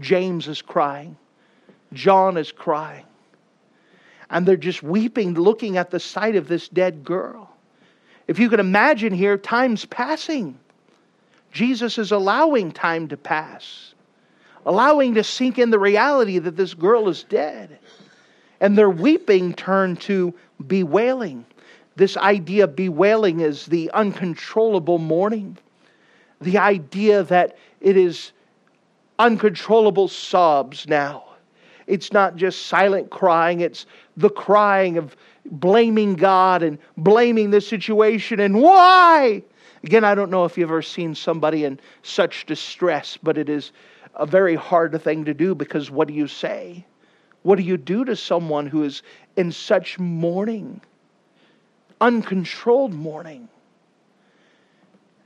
James 0.00 0.48
is 0.48 0.62
crying. 0.62 1.16
John 1.92 2.36
is 2.36 2.52
crying. 2.52 3.04
And 4.28 4.46
they're 4.46 4.56
just 4.56 4.82
weeping, 4.82 5.34
looking 5.34 5.76
at 5.76 5.90
the 5.90 6.00
sight 6.00 6.36
of 6.36 6.48
this 6.48 6.68
dead 6.68 7.04
girl. 7.04 7.50
If 8.26 8.38
you 8.38 8.50
can 8.50 8.60
imagine 8.60 9.12
here, 9.12 9.38
time's 9.38 9.84
passing. 9.84 10.58
Jesus 11.52 11.96
is 11.96 12.12
allowing 12.12 12.72
time 12.72 13.08
to 13.08 13.16
pass, 13.16 13.94
allowing 14.66 15.14
to 15.14 15.24
sink 15.24 15.58
in 15.58 15.70
the 15.70 15.78
reality 15.78 16.38
that 16.38 16.56
this 16.56 16.74
girl 16.74 17.08
is 17.08 17.22
dead. 17.22 17.78
And 18.60 18.76
their 18.76 18.90
weeping 18.90 19.54
turned 19.54 20.00
to 20.02 20.34
bewailing. 20.66 21.46
This 21.96 22.18
idea 22.18 22.64
of 22.64 22.76
bewailing 22.76 23.40
is 23.40 23.64
the 23.64 23.90
uncontrollable 23.92 24.98
mourning 24.98 25.56
the 26.40 26.58
idea 26.58 27.22
that 27.24 27.56
it 27.80 27.96
is 27.96 28.32
uncontrollable 29.18 30.08
sobs 30.08 30.86
now. 30.86 31.24
It's 31.86 32.12
not 32.12 32.36
just 32.36 32.66
silent 32.66 33.10
crying, 33.10 33.60
it's 33.60 33.86
the 34.16 34.30
crying 34.30 34.98
of 34.98 35.16
blaming 35.44 36.14
God 36.14 36.62
and 36.62 36.78
blaming 36.96 37.50
the 37.50 37.60
situation 37.60 38.40
and 38.40 38.60
why. 38.60 39.42
Again, 39.84 40.02
I 40.02 40.14
don't 40.14 40.30
know 40.30 40.44
if 40.44 40.58
you've 40.58 40.68
ever 40.68 40.82
seen 40.82 41.14
somebody 41.14 41.64
in 41.64 41.78
such 42.02 42.44
distress, 42.46 43.16
but 43.22 43.38
it 43.38 43.48
is 43.48 43.70
a 44.16 44.26
very 44.26 44.54
hard 44.54 45.00
thing 45.02 45.24
to 45.26 45.34
do 45.34 45.54
because 45.54 45.90
what 45.90 46.08
do 46.08 46.14
you 46.14 46.26
say? 46.26 46.84
What 47.42 47.56
do 47.56 47.62
you 47.62 47.76
do 47.76 48.04
to 48.04 48.16
someone 48.16 48.66
who 48.66 48.82
is 48.82 49.02
in 49.36 49.52
such 49.52 49.98
mourning? 49.98 50.80
Uncontrolled 52.00 52.92
mourning 52.92 53.48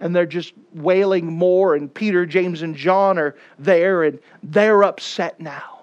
and 0.00 0.16
they're 0.16 0.26
just 0.26 0.55
wailing 0.74 1.26
more, 1.26 1.74
and 1.74 1.92
Peter, 1.92 2.26
James, 2.26 2.62
and 2.62 2.74
John 2.74 3.18
are 3.18 3.37
there, 3.59 4.03
and 4.03 4.18
they're 4.42 4.83
upset 4.83 5.38
now. 5.38 5.81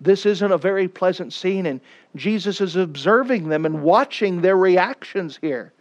This 0.00 0.26
isn't 0.26 0.52
a 0.52 0.58
very 0.58 0.88
pleasant 0.88 1.32
scene, 1.32 1.64
and 1.64 1.80
Jesus 2.14 2.60
is 2.60 2.76
observing 2.76 3.48
them 3.48 3.64
and 3.64 3.82
watching 3.82 4.42
their 4.42 4.58
reactions 4.58 5.38
here. 5.40 5.72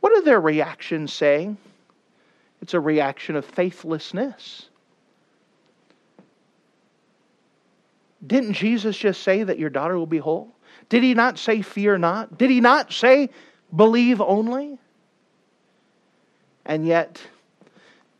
What 0.00 0.12
are 0.14 0.22
their 0.22 0.40
reactions 0.40 1.12
saying? 1.12 1.58
It's 2.62 2.72
a 2.72 2.80
reaction 2.80 3.36
of 3.36 3.44
faithlessness. 3.44 4.69
Didn't 8.26 8.54
Jesus 8.54 8.96
just 8.96 9.22
say 9.22 9.42
that 9.42 9.58
your 9.58 9.70
daughter 9.70 9.98
will 9.98 10.06
be 10.06 10.18
whole? 10.18 10.54
Did 10.88 11.02
he 11.02 11.14
not 11.14 11.38
say, 11.38 11.62
Fear 11.62 11.98
not? 11.98 12.38
Did 12.38 12.50
he 12.50 12.60
not 12.60 12.92
say, 12.92 13.30
Believe 13.74 14.20
only? 14.20 14.78
and 16.70 16.86
yet 16.86 17.20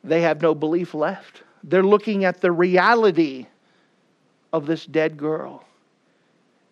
they 0.02 0.22
have 0.22 0.42
no 0.42 0.54
belief 0.54 0.92
left. 0.92 1.42
They're 1.62 1.84
looking 1.84 2.24
at 2.24 2.40
the 2.40 2.50
reality 2.50 3.46
of 4.52 4.66
this 4.66 4.86
dead 4.86 5.16
girl 5.16 5.64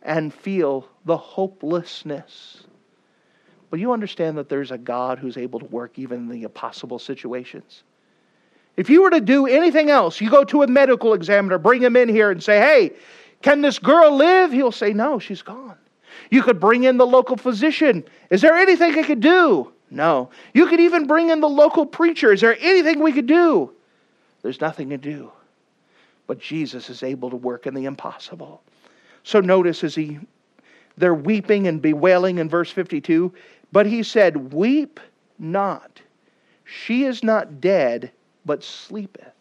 and 0.03 0.35
feel 0.35 0.89
the 1.05 1.17
hopelessness. 1.17 2.65
But 3.71 3.81
you 3.81 3.93
understand 3.93 4.39
that 4.39 4.49
there's 4.49 4.71
a 4.71 4.79
God 4.79 5.21
who's 5.21 5.37
able 5.37 5.61
to 5.61 5.67
work 5.67 5.99
even 5.99 6.21
in 6.21 6.29
the 6.29 6.43
impossible 6.43 6.99
situations. 6.99 7.85
If 8.79 8.89
you 8.89 9.03
were 9.03 9.11
to 9.11 9.21
do 9.21 9.49
anything 9.49 9.91
else, 9.91 10.21
you 10.21 10.31
go 10.31 10.45
to 10.45 10.63
a 10.63 10.69
medical 10.69 11.13
examiner, 11.13 11.59
bring 11.59 11.83
him 11.83 11.97
in 11.97 12.09
here 12.09 12.31
and 12.31 12.41
say, 12.41 12.61
hey, 12.61 12.93
Can 13.43 13.61
this 13.61 13.77
girl 13.77 14.17
live? 14.17 14.53
He'll 14.53 14.71
say, 14.71 14.93
No, 14.93 15.19
she's 15.19 15.43
gone. 15.43 15.77
You 16.31 16.45
could 16.45 16.61
bring 16.61 16.85
in 16.85 16.97
the 16.97 17.07
local 17.07 17.37
physician. 17.37 18.05
Is 18.31 18.41
there 18.41 18.55
anything 18.55 18.97
I 18.97 19.03
could 19.03 19.19
do? 19.19 19.73
No. 19.91 20.31
You 20.55 20.69
could 20.69 20.79
even 20.79 21.09
bring 21.09 21.31
in 21.31 21.41
the 21.41 21.49
local 21.49 21.87
preacher. 21.87 22.33
Is 22.33 22.41
there 22.41 22.57
anything 22.61 23.01
we 23.01 23.13
could 23.13 23.27
do? 23.27 23.73
There's 24.43 24.61
nothing 24.61 24.91
to 24.91 24.97
do. 24.97 25.33
But 26.29 26.39
Jesus 26.39 26.89
is 26.89 27.03
able 27.03 27.31
to 27.31 27.37
work 27.37 27.67
in 27.67 27.75
the 27.75 27.87
impossible. 27.87 28.63
So 29.25 29.41
notice 29.41 29.83
as 29.83 29.97
he 29.97 30.21
they're 30.97 31.15
weeping 31.15 31.67
and 31.67 31.83
bewailing 31.83 32.39
in 32.39 32.49
verse 32.49 32.71
52, 32.71 33.33
but 33.73 33.87
he 33.87 34.05
said, 34.05 34.53
"Weep 34.53 35.01
not. 35.37 36.01
She 36.65 37.05
is 37.05 37.25
not 37.25 37.61
dead, 37.61 38.13
but 38.49 38.65
sleepeth." 38.65 39.33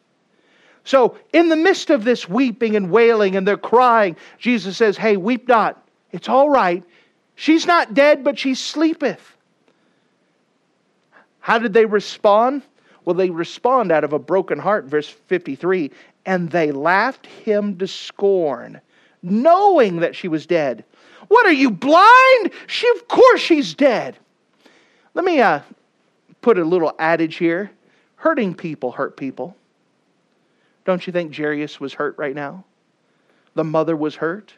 So, 0.88 1.17
in 1.34 1.50
the 1.50 1.58
midst 1.58 1.89
of 1.89 2.06
this 2.06 2.30
weeping 2.30 2.78
and 2.78 2.89
wailing 2.89 3.36
and 3.36 3.46
they're 3.46 3.58
crying, 3.58 4.15
Jesus 4.38 4.78
says, 4.78 4.96
Hey, 4.96 5.17
weep 5.17 5.46
not. 5.46 5.86
It's 6.13 6.30
all 6.30 6.50
right. 6.50 6.82
She's 7.36 7.67
not 7.67 7.93
dead, 7.93 8.24
but 8.24 8.39
she 8.39 8.56
sleepeth. 8.56 9.36
How 11.41 11.60
did 11.60 11.74
they 11.74 11.84
respond? 11.84 12.62
Well, 13.04 13.15
they 13.15 13.30
respond 13.30 13.91
out 13.91 14.06
of 14.06 14.13
a 14.13 14.20
broken 14.20 14.60
heart, 14.60 14.86
verse 14.86 15.10
53. 15.10 15.91
And 16.26 16.50
they 16.52 16.72
laughed 16.72 17.26
him 17.26 17.78
to 17.80 17.88
scorn, 17.88 18.80
knowing 19.22 19.98
that 19.98 20.15
she 20.15 20.30
was 20.30 20.46
dead. 20.46 20.86
What 21.28 21.46
are 21.46 21.52
you 21.52 21.70
blind? 21.70 22.52
She, 22.67 22.88
of 22.96 23.10
course, 23.10 23.41
she's 23.41 23.74
dead. 23.74 24.15
Let 25.15 25.26
me 25.26 25.41
uh, 25.41 25.60
put 26.39 26.58
a 26.58 26.63
little 26.63 26.96
adage 26.98 27.36
here 27.36 27.72
hurting 28.17 28.53
people 28.53 28.91
hurt 28.91 29.15
people. 29.17 29.56
Don't 30.86 31.06
you 31.08 31.13
think 31.13 31.36
Jairus 31.36 31.80
was 31.80 31.93
hurt 31.93 32.17
right 32.17 32.36
now? 32.36 32.63
The 33.56 33.63
mother 33.63 33.95
was 33.95 34.15
hurt. 34.15 34.53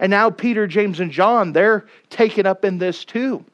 And 0.00 0.10
now 0.10 0.30
Peter, 0.30 0.66
James, 0.66 1.00
and 1.00 1.10
John, 1.10 1.52
they're 1.52 1.86
taken 2.10 2.46
up 2.46 2.64
in 2.64 2.78
this 2.78 3.04
too. 3.04 3.44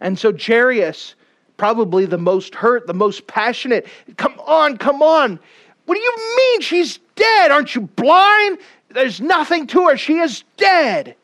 And 0.00 0.18
so 0.18 0.32
Jairus, 0.36 1.14
probably 1.56 2.06
the 2.06 2.18
most 2.18 2.54
hurt, 2.54 2.86
the 2.86 2.94
most 2.94 3.26
passionate, 3.26 3.86
come 4.16 4.38
on, 4.40 4.76
come 4.76 5.02
on. 5.02 5.38
What 5.86 5.94
do 5.94 6.00
you 6.00 6.36
mean 6.36 6.60
she's 6.60 6.98
dead? 7.14 7.50
Aren't 7.50 7.74
you 7.74 7.82
blind? 7.82 8.58
There's 8.88 9.20
nothing 9.20 9.66
to 9.68 9.88
her. 9.88 9.96
She 9.96 10.18
is 10.18 10.44
dead. 10.56 11.16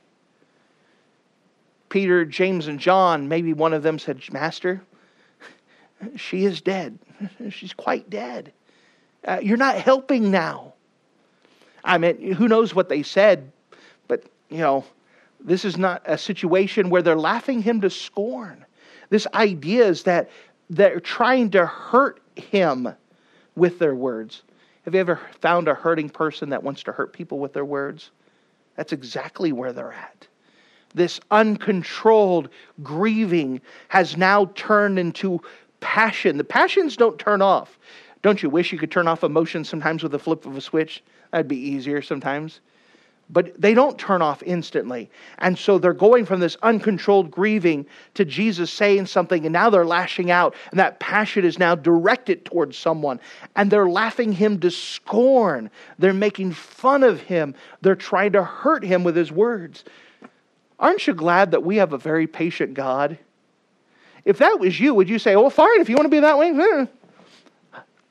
Peter, 1.89 2.25
James, 2.25 2.69
and 2.69 2.79
John, 2.79 3.29
maybe 3.29 3.53
one 3.53 3.73
of 3.73 3.83
them 3.83 3.99
said, 3.99 4.23
Master, 4.33 4.81
she 6.17 6.45
is 6.45 6.61
dead. 6.61 6.99
She's 7.51 7.73
quite 7.73 8.09
dead. 8.11 8.53
Uh, 9.27 9.39
you're 9.43 9.57
not 9.57 9.77
helping 9.77 10.31
now. 10.31 10.75
I 11.85 11.99
mean, 11.99 12.33
who 12.33 12.49
knows 12.49 12.75
what 12.75 12.89
they 12.89 13.03
said, 13.03 13.53
but, 14.09 14.25
you 14.49 14.59
know, 14.59 14.85
this 15.41 15.65
is 15.65 15.77
not 15.79 16.03
a 16.05 16.19
situation 16.19 16.91
where 16.91 17.03
they're 17.03 17.17
laughing 17.17 17.63
him 17.63 17.81
to 17.81 17.91
scorn. 17.91 18.65
This 19.09 19.27
idea 19.35 19.87
is 19.87 20.03
that 20.05 20.31
they're 20.69 21.01
trying 21.01 21.51
to 21.51 21.67
hurt 21.67 22.21
him 22.37 22.89
with 23.57 23.79
their 23.79 23.95
words. 23.95 24.43
Have 24.85 24.95
you 24.95 25.01
ever 25.01 25.21
found 25.41 25.69
a 25.69 25.75
hurting 25.75 26.09
person 26.09 26.51
that 26.51 26.63
wants 26.63 26.83
to 26.85 26.93
hurt 26.93 27.13
people 27.13 27.39
with 27.39 27.53
their 27.53 27.65
words? 27.65 28.11
That's 28.77 28.93
exactly 28.93 29.53
where 29.53 29.73
they're 29.73 29.93
at. 29.93 30.27
This 30.95 31.21
uncontrolled 31.31 32.49
grieving 32.83 33.61
has 33.89 34.17
now 34.17 34.47
turned 34.55 34.99
into 34.99 35.41
passion. 35.81 36.37
The 36.37 36.45
passions 36.45 36.97
don't 36.97 37.19
turn 37.19 37.43
off. 37.43 37.79
Don't 38.23 38.43
you 38.43 38.51
wish 38.51 38.73
you 38.73 38.79
could 38.79 38.91
turn 38.91 39.09
off 39.09 39.25
emotions 39.25 39.69
sometimes 39.69 40.03
with 40.03 40.15
a 40.15 40.19
flip 40.19 40.47
of 40.47 40.57
a 40.57 40.61
switch? 40.61 41.03
That'd 41.31 41.49
be 41.49 41.57
easier 41.57 42.03
sometimes 42.03 42.61
but 43.33 43.59
they 43.61 43.75
don't 43.75 43.99
turn 43.99 44.23
off 44.23 44.43
instantly. 44.43 45.11
And 45.39 45.57
so 45.57 45.79
they're 45.79 45.93
going 45.93 46.27
from 46.27 46.41
this 46.41 46.57
uncontrolled 46.63 47.31
grieving 47.31 47.87
to 48.15 48.25
Jesus 48.25 48.73
saying 48.73 49.07
something, 49.07 49.47
and 49.47 49.53
now 49.53 49.71
they're 49.71 49.87
lashing 49.87 50.31
out, 50.31 50.55
and 50.71 50.81
that 50.81 51.01
passion 51.01 51.45
is 51.45 51.59
now 51.59 51.75
directed 51.75 52.45
towards 52.45 52.77
someone. 52.77 53.21
And 53.57 53.71
they're 53.71 53.89
laughing 53.89 54.33
him 54.33 54.59
to 54.61 54.71
scorn. 54.71 55.71
They're 55.99 56.13
making 56.13 56.53
fun 56.53 57.03
of 57.05 57.21
him. 57.21 57.55
They're 57.83 57.95
trying 57.95 58.33
to 58.33 58.43
hurt 58.43 58.85
him 58.85 59.05
with 59.05 59.17
his 59.17 59.31
words. 59.31 59.85
Aren't 60.79 61.07
you 61.07 61.15
glad 61.15 61.53
that 61.53 61.63
we 61.63 61.77
have 61.77 61.93
a 61.93 61.99
very 61.99 62.27
patient 62.27 62.75
God? 62.75 63.19
If 64.25 64.39
that 64.39 64.59
was 64.61 64.79
you, 64.79 64.95
would 64.95 65.09
you 65.09 65.19
say, 65.19 65.37
"Well, 65.37 65.51
fine, 65.51 65.81
if 65.81 65.89
you 65.89 65.97
want 65.97 66.07
to 66.07 66.11
be 66.11 66.21
that 66.21 66.39
way"? 66.39 66.51
Eh. 66.51 66.87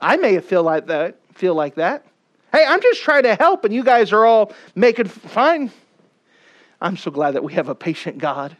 I 0.02 0.18
may 0.18 0.40
feel 0.40 0.64
like 0.64 0.88
that. 0.88 1.18
Feel 1.34 1.56
like 1.56 1.76
that. 1.76 2.06
Hey, 2.52 2.66
I'm 2.68 2.82
just 2.82 3.02
trying 3.02 3.24
to 3.24 3.36
help, 3.36 3.64
and 3.64 3.74
you 3.74 3.84
guys 3.84 4.12
are 4.12 4.26
all 4.26 4.54
making 4.76 5.06
fine. 5.06 5.72
I'm 6.82 6.98
so 6.98 7.12
glad 7.12 7.36
that 7.36 7.44
we 7.44 7.54
have 7.54 7.70
a 7.70 7.76
patient 7.76 8.18
God 8.18 8.56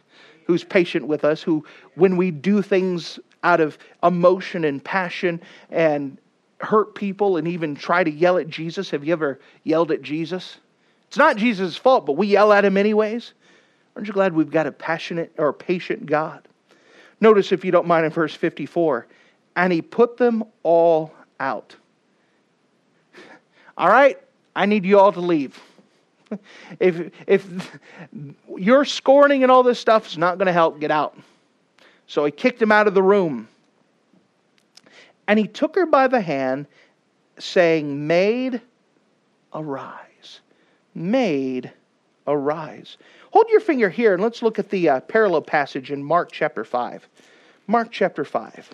who's 0.46 0.64
patient 0.64 1.06
with 1.06 1.24
us, 1.24 1.42
who, 1.42 1.64
when 1.94 2.16
we 2.16 2.30
do 2.30 2.60
things 2.62 3.18
out 3.42 3.60
of 3.60 3.78
emotion 4.02 4.64
and 4.64 4.82
passion 4.82 5.40
and 5.70 6.18
hurt 6.58 6.94
people 6.94 7.36
and 7.36 7.48
even 7.48 7.74
try 7.74 8.04
to 8.04 8.10
yell 8.10 8.36
at 8.36 8.48
Jesus, 8.48 8.90
have 8.90 9.04
you 9.04 9.12
ever 9.12 9.40
yelled 9.64 9.90
at 9.90 10.02
Jesus? 10.02 10.58
It's 11.08 11.16
not 11.16 11.36
Jesus' 11.36 11.76
fault, 11.76 12.06
but 12.06 12.12
we 12.12 12.26
yell 12.26 12.52
at 12.52 12.64
him 12.64 12.76
anyways. 12.76 13.32
Aren't 13.96 14.08
you 14.08 14.14
glad 14.14 14.34
we've 14.34 14.50
got 14.50 14.66
a 14.66 14.72
passionate 14.72 15.32
or 15.38 15.52
patient 15.52 16.06
God? 16.06 16.46
Notice, 17.20 17.52
if 17.52 17.64
you 17.64 17.70
don't 17.70 17.86
mind, 17.86 18.06
in 18.06 18.12
verse 18.12 18.34
54, 18.34 19.06
and 19.56 19.72
he 19.72 19.82
put 19.82 20.16
them 20.16 20.44
all 20.62 21.12
out. 21.38 21.76
All 23.76 23.88
right, 23.88 24.18
I 24.54 24.66
need 24.66 24.84
you 24.84 24.98
all 24.98 25.12
to 25.12 25.20
leave. 25.20 25.60
if, 26.80 27.10
if 27.26 27.78
your 28.56 28.84
scorning 28.84 29.42
and 29.42 29.50
all 29.50 29.62
this 29.62 29.78
stuff 29.78 30.06
is 30.06 30.18
not 30.18 30.38
going 30.38 30.46
to 30.46 30.52
help, 30.52 30.80
get 30.80 30.90
out. 30.90 31.16
So 32.06 32.24
he 32.24 32.30
kicked 32.30 32.60
him 32.60 32.72
out 32.72 32.86
of 32.86 32.94
the 32.94 33.02
room. 33.02 33.48
And 35.28 35.38
he 35.38 35.46
took 35.46 35.76
her 35.76 35.86
by 35.86 36.08
the 36.08 36.20
hand, 36.20 36.66
saying, 37.38 38.06
Maid, 38.06 38.60
arise. 39.54 40.40
Maid, 40.94 41.72
arise. 42.32 42.96
Hold 43.32 43.48
your 43.48 43.60
finger 43.60 43.88
here 43.88 44.14
and 44.14 44.22
let's 44.22 44.42
look 44.42 44.58
at 44.58 44.70
the 44.70 44.88
uh, 44.88 45.00
parallel 45.00 45.42
passage 45.42 45.90
in 45.90 46.02
Mark 46.02 46.30
chapter 46.32 46.64
5. 46.64 47.08
Mark 47.66 47.88
chapter 47.90 48.24
5. 48.24 48.70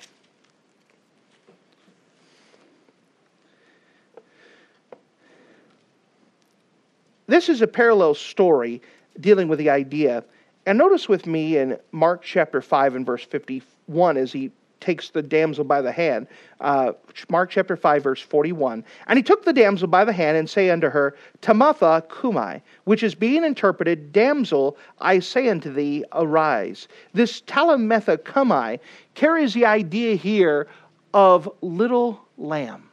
This 7.27 7.49
is 7.49 7.61
a 7.61 7.67
parallel 7.67 8.15
story 8.15 8.81
dealing 9.21 9.49
with 9.49 9.59
the 9.59 9.71
idea. 9.71 10.25
And 10.65 10.79
notice 10.79 11.09
with 11.09 11.27
me 11.27 11.57
in 11.57 11.79
Mark 11.93 12.23
chapter 12.23 12.61
5 12.61 12.97
and 12.97 13.07
verse 13.07 13.25
51 13.25 14.17
as 14.17 14.33
he 14.33 14.53
takes 14.87 15.11
the 15.11 15.23
damsel 15.23 15.65
by 15.65 15.83
the 15.83 15.91
hand. 15.91 16.29
Uh, 16.61 16.93
Mark 17.29 17.51
chapter 17.51 17.77
5, 17.77 18.03
verse 18.05 18.21
41. 18.21 18.85
And 19.09 19.17
he 19.17 19.23
took 19.23 19.45
the 19.45 19.53
damsel 19.53 19.89
by 19.89 20.05
the 20.05 20.13
hand 20.13 20.37
and 20.37 20.49
say 20.49 20.71
unto 20.71 20.89
her, 20.89 21.17
Tamatha 21.43 22.03
cumi, 22.09 22.63
which 22.85 23.03
is 23.03 23.15
being 23.15 23.43
interpreted, 23.43 24.13
Damsel, 24.13 24.77
I 25.01 25.19
say 25.19 25.49
unto 25.49 25.73
thee, 25.73 26.05
arise. 26.13 26.87
This 27.13 27.41
talametha 27.43 28.25
cumi 28.25 28.79
carries 29.15 29.55
the 29.55 29.67
idea 29.67 30.15
here 30.15 30.69
of 31.13 31.51
little 31.63 32.21
lamb, 32.39 32.89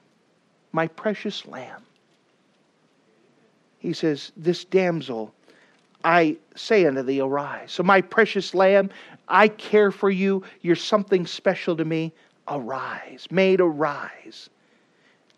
my 0.72 0.88
precious 0.88 1.46
lamb 1.46 1.84
he 3.84 3.92
says, 3.92 4.32
This 4.38 4.64
damsel, 4.64 5.34
I 6.04 6.38
say 6.56 6.86
unto 6.86 7.02
thee, 7.02 7.22
arise. 7.22 7.72
So, 7.72 7.84
my 7.84 8.02
precious 8.02 8.54
lamb, 8.54 8.90
I 9.28 9.48
care 9.48 9.92
for 9.92 10.10
you. 10.10 10.44
You're 10.62 10.76
something 10.76 11.26
special 11.26 11.76
to 11.78 11.86
me. 11.86 12.12
Arise. 12.48 13.28
Maid, 13.32 13.62
arise. 13.62 14.50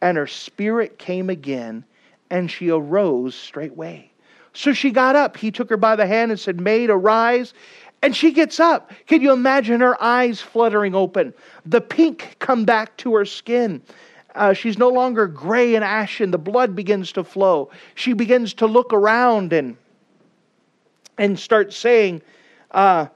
And 0.02 0.18
her 0.18 0.28
spirit 0.28 0.98
came 0.98 1.30
again, 1.30 1.84
and 2.30 2.50
she 2.50 2.70
arose 2.70 3.36
straightway. 3.36 4.10
So 4.54 4.72
she 4.74 4.90
got 4.90 5.16
up. 5.16 5.38
He 5.38 5.52
took 5.52 5.70
her 5.70 5.78
by 5.78 5.96
the 5.96 6.08
hand 6.08 6.32
and 6.32 6.40
said, 6.40 6.60
Maid, 6.60 6.90
arise. 6.90 7.54
And 8.02 8.16
she 8.16 8.32
gets 8.32 8.60
up. 8.60 8.92
Can 9.06 9.22
you 9.22 9.32
imagine 9.32 9.82
her 9.82 10.02
eyes 10.02 10.40
fluttering 10.42 10.96
open? 10.96 11.34
The 11.66 11.82
pink 11.82 12.38
come 12.40 12.64
back 12.66 12.96
to 12.98 13.14
her 13.16 13.26
skin. 13.26 13.82
Uh, 14.34 14.54
she's 14.54 14.78
no 14.78 14.90
longer 14.90 15.28
gray 15.28 15.76
and 15.76 15.84
ashen. 15.84 16.32
The 16.32 16.38
blood 16.38 16.76
begins 16.76 17.12
to 17.14 17.24
flow. 17.24 17.70
She 17.96 18.14
begins 18.14 18.54
to 18.56 18.66
look 18.66 18.94
around 18.94 19.54
and, 19.54 19.76
and 21.18 21.38
start 21.40 21.74
saying, 21.74 22.22
uh, 22.72 23.08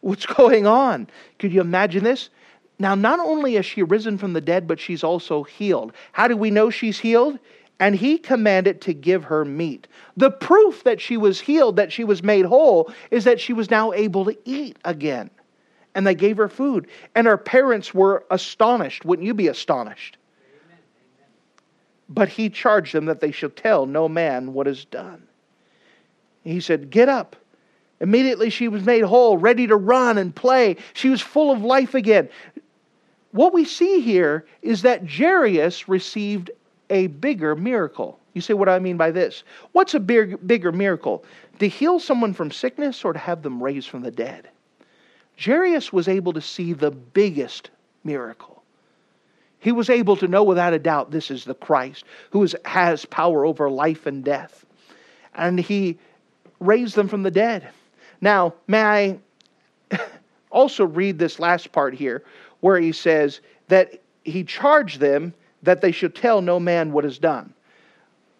What's 0.00 0.26
going 0.36 0.66
on? 0.66 1.08
Could 1.38 1.52
you 1.52 1.60
imagine 1.60 2.04
this? 2.04 2.30
Now, 2.78 2.94
not 2.94 3.20
only 3.20 3.54
has 3.54 3.66
she 3.66 3.82
risen 3.82 4.16
from 4.16 4.32
the 4.32 4.40
dead, 4.40 4.66
but 4.66 4.80
she's 4.80 5.04
also 5.04 5.42
healed. 5.42 5.92
How 6.12 6.28
do 6.28 6.36
we 6.36 6.50
know 6.50 6.70
she's 6.70 6.98
healed? 6.98 7.38
And 7.78 7.94
he 7.94 8.18
commanded 8.18 8.80
to 8.82 8.94
give 8.94 9.24
her 9.24 9.44
meat. 9.44 9.86
The 10.16 10.30
proof 10.30 10.84
that 10.84 11.00
she 11.00 11.16
was 11.16 11.40
healed, 11.40 11.76
that 11.76 11.92
she 11.92 12.04
was 12.04 12.22
made 12.22 12.44
whole, 12.44 12.92
is 13.10 13.24
that 13.24 13.40
she 13.40 13.52
was 13.52 13.70
now 13.70 13.92
able 13.92 14.24
to 14.26 14.36
eat 14.44 14.78
again. 14.84 15.30
And 15.94 16.06
they 16.06 16.14
gave 16.14 16.36
her 16.36 16.48
food. 16.48 16.88
And 17.14 17.26
her 17.26 17.38
parents 17.38 17.92
were 17.92 18.24
astonished. 18.30 19.04
Wouldn't 19.04 19.26
you 19.26 19.34
be 19.34 19.48
astonished? 19.48 20.18
amen 20.42 20.78
But 22.08 22.28
he 22.28 22.48
charged 22.48 22.94
them 22.94 23.06
that 23.06 23.20
they 23.20 23.30
should 23.30 23.56
tell 23.56 23.86
no 23.86 24.08
man 24.08 24.52
what 24.52 24.66
is 24.66 24.84
done. 24.86 25.26
He 26.44 26.60
said, 26.60 26.90
Get 26.90 27.08
up. 27.08 27.36
Immediately 28.00 28.50
she 28.50 28.68
was 28.68 28.82
made 28.84 29.02
whole, 29.02 29.36
ready 29.36 29.66
to 29.66 29.76
run 29.76 30.16
and 30.16 30.34
play. 30.34 30.76
She 30.94 31.10
was 31.10 31.20
full 31.20 31.50
of 31.50 31.62
life 31.62 31.94
again. 31.94 32.30
What 33.32 33.52
we 33.52 33.64
see 33.64 34.00
here 34.00 34.46
is 34.62 34.82
that 34.82 35.08
Jairus 35.08 35.86
received 35.88 36.50
a 36.88 37.08
bigger 37.08 37.54
miracle. 37.54 38.18
You 38.32 38.40
say, 38.40 38.54
what 38.54 38.66
do 38.66 38.70
I 38.72 38.78
mean 38.78 38.96
by 38.96 39.10
this? 39.10 39.44
What's 39.72 39.94
a 39.94 40.00
big, 40.00 40.46
bigger 40.46 40.72
miracle? 40.72 41.24
To 41.58 41.68
heal 41.68 42.00
someone 42.00 42.32
from 42.32 42.50
sickness 42.50 43.04
or 43.04 43.12
to 43.12 43.18
have 43.18 43.42
them 43.42 43.62
raised 43.62 43.88
from 43.88 44.02
the 44.02 44.10
dead? 44.10 44.48
Jairus 45.38 45.92
was 45.92 46.08
able 46.08 46.32
to 46.32 46.40
see 46.40 46.72
the 46.72 46.90
biggest 46.90 47.70
miracle. 48.02 48.62
He 49.58 49.72
was 49.72 49.90
able 49.90 50.16
to 50.16 50.28
know 50.28 50.42
without 50.42 50.72
a 50.72 50.78
doubt 50.78 51.10
this 51.10 51.30
is 51.30 51.44
the 51.44 51.54
Christ 51.54 52.04
who 52.30 52.42
is, 52.42 52.56
has 52.64 53.04
power 53.04 53.44
over 53.44 53.70
life 53.70 54.06
and 54.06 54.24
death. 54.24 54.64
And 55.34 55.60
he 55.60 55.98
raised 56.60 56.94
them 56.94 57.08
from 57.08 57.22
the 57.22 57.30
dead. 57.30 57.68
Now, 58.20 58.54
may 58.66 58.82
I 59.90 59.98
also 60.50 60.84
read 60.84 61.18
this 61.18 61.40
last 61.40 61.72
part 61.72 61.94
here 61.94 62.22
where 62.60 62.78
he 62.78 62.92
says 62.92 63.40
that 63.68 64.00
he 64.24 64.44
charged 64.44 65.00
them 65.00 65.34
that 65.62 65.80
they 65.80 65.92
should 65.92 66.14
tell 66.14 66.40
no 66.40 66.60
man 66.60 66.92
what 66.92 67.04
is 67.04 67.18
done. 67.18 67.52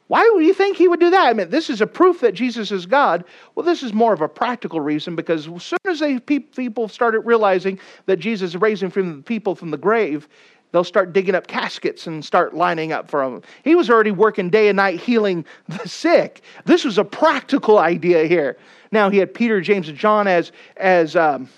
Why 0.09 0.28
would 0.35 0.44
you 0.44 0.54
think 0.54 0.76
he 0.76 0.88
would 0.88 0.98
do 0.98 1.11
that? 1.11 1.28
I 1.28 1.33
mean, 1.33 1.50
this 1.50 1.70
is 1.70 1.80
a 1.80 1.87
proof 1.87 2.20
that 2.20 2.35
Jesus 2.35 2.72
is 2.72 2.85
God. 2.85 3.24
Well, 3.54 3.64
this 3.64 3.85
is 3.85 3.92
more 3.92 4.12
of 4.12 4.20
a 4.20 4.28
practical 4.28 4.80
reason 4.80 5.14
because 5.14 5.46
as 5.46 5.62
soon 5.62 5.78
as 5.87 6.00
they, 6.00 6.18
people 6.18 6.88
started 6.88 7.20
realizing 7.20 7.78
that 8.06 8.16
Jesus 8.16 8.50
is 8.50 8.61
raising 8.61 8.90
from 8.90 9.18
the 9.18 9.22
people 9.22 9.54
from 9.54 9.70
the 9.70 9.78
grave, 9.78 10.28
they'll 10.72 10.85
start 10.85 11.12
digging 11.12 11.35
up 11.35 11.46
caskets 11.46 12.06
and 12.06 12.24
start 12.24 12.54
lining 12.54 12.92
up 12.92 13.11
for 13.11 13.22
him. 13.22 13.42
He 13.64 13.74
was 13.74 13.90
already 13.90 14.11
working 14.11 14.50
day 14.50 14.68
and 14.68 14.76
night 14.76 15.00
healing 15.00 15.44
the 15.68 15.88
sick. 15.88 16.42
This 16.64 16.85
was 16.85 16.98
a 16.98 17.04
practical 17.04 17.78
idea 17.78 18.24
here. 18.24 18.56
Now 18.92 19.11
he 19.11 19.18
had 19.18 19.33
Peter, 19.35 19.61
James, 19.61 19.88
and 19.88 19.96
John 19.96 20.26
as 20.26 20.52
as 20.76 21.16
um, 21.16 21.48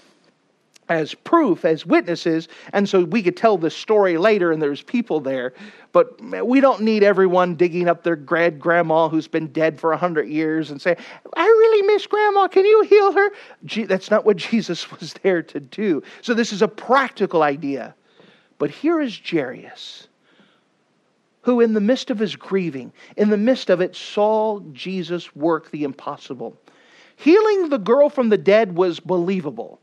as 0.89 1.15
proof, 1.15 1.65
as 1.65 1.87
witnesses, 1.87 2.49
and 2.73 2.87
so 2.89 3.05
we 3.05 3.23
could 3.23 3.37
tell 3.37 3.57
this 3.57 3.75
story 3.75 4.19
later 4.19 4.53
and 4.53 4.61
there's 4.61 4.83
people 4.83 5.21
there. 5.21 5.55
But 5.93 6.21
we 6.45 6.61
don't 6.61 6.83
need 6.83 7.03
everyone 7.03 7.55
digging 7.55 7.89
up 7.89 8.03
their 8.03 8.17
grand 8.17 8.61
grandma 8.61 9.09
who's 9.09 9.29
been 9.29 9.49
dead 9.49 9.79
for 9.79 9.93
a 9.93 9.97
hundred 9.97 10.29
years 10.29 10.71
and 10.71 10.81
say, 10.81 10.97
I 11.37 11.45
really 11.45 11.87
miss 11.87 12.07
grandma, 12.07 12.49
can 12.49 12.65
you 12.65 12.83
heal 12.83 13.13
her? 13.13 13.31
That's 13.87 14.11
not 14.11 14.25
what 14.25 14.37
Jesus 14.51 14.91
was 14.91 15.15
there 15.23 15.43
to 15.43 15.61
do. 15.61 16.03
So 16.23 16.35
this 16.35 16.53
is 16.53 16.63
a 16.63 16.69
practical 16.69 17.43
idea. 17.43 17.95
But 18.63 18.71
here 18.71 19.01
is 19.01 19.21
Jairus, 19.29 20.07
who 21.41 21.61
in 21.61 21.73
the 21.73 21.81
midst 21.81 22.11
of 22.11 22.21
his 22.21 22.37
grieving, 22.37 22.93
in 23.17 23.29
the 23.29 23.37
midst 23.37 23.71
of 23.71 23.81
it, 23.81 23.97
saw 23.97 24.61
Jesus 24.73 25.35
work 25.35 25.73
the 25.73 25.83
impossible. 25.83 26.57
Healing 27.17 27.71
the 27.71 27.79
girl 27.79 28.09
from 28.09 28.29
the 28.29 28.39
dead 28.39 28.77
was 28.77 29.01
believable. 29.01 29.81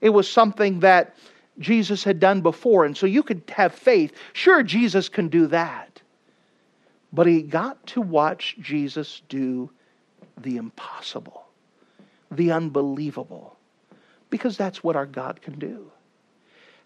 It 0.00 0.08
was 0.08 0.28
something 0.28 0.80
that 0.80 1.14
Jesus 1.60 2.02
had 2.02 2.18
done 2.18 2.40
before, 2.40 2.84
and 2.84 2.96
so 2.96 3.06
you 3.06 3.22
could 3.22 3.44
have 3.48 3.72
faith. 3.72 4.12
Sure, 4.32 4.64
Jesus 4.64 5.08
can 5.08 5.28
do 5.28 5.46
that. 5.46 6.02
But 7.12 7.28
he 7.28 7.42
got 7.42 7.86
to 7.86 8.00
watch 8.00 8.56
Jesus 8.60 9.22
do 9.28 9.70
the 10.36 10.56
impossible, 10.56 11.46
the 12.32 12.50
unbelievable, 12.50 13.56
because 14.30 14.56
that's 14.56 14.82
what 14.82 14.96
our 14.96 15.06
God 15.06 15.40
can 15.40 15.60
do. 15.60 15.92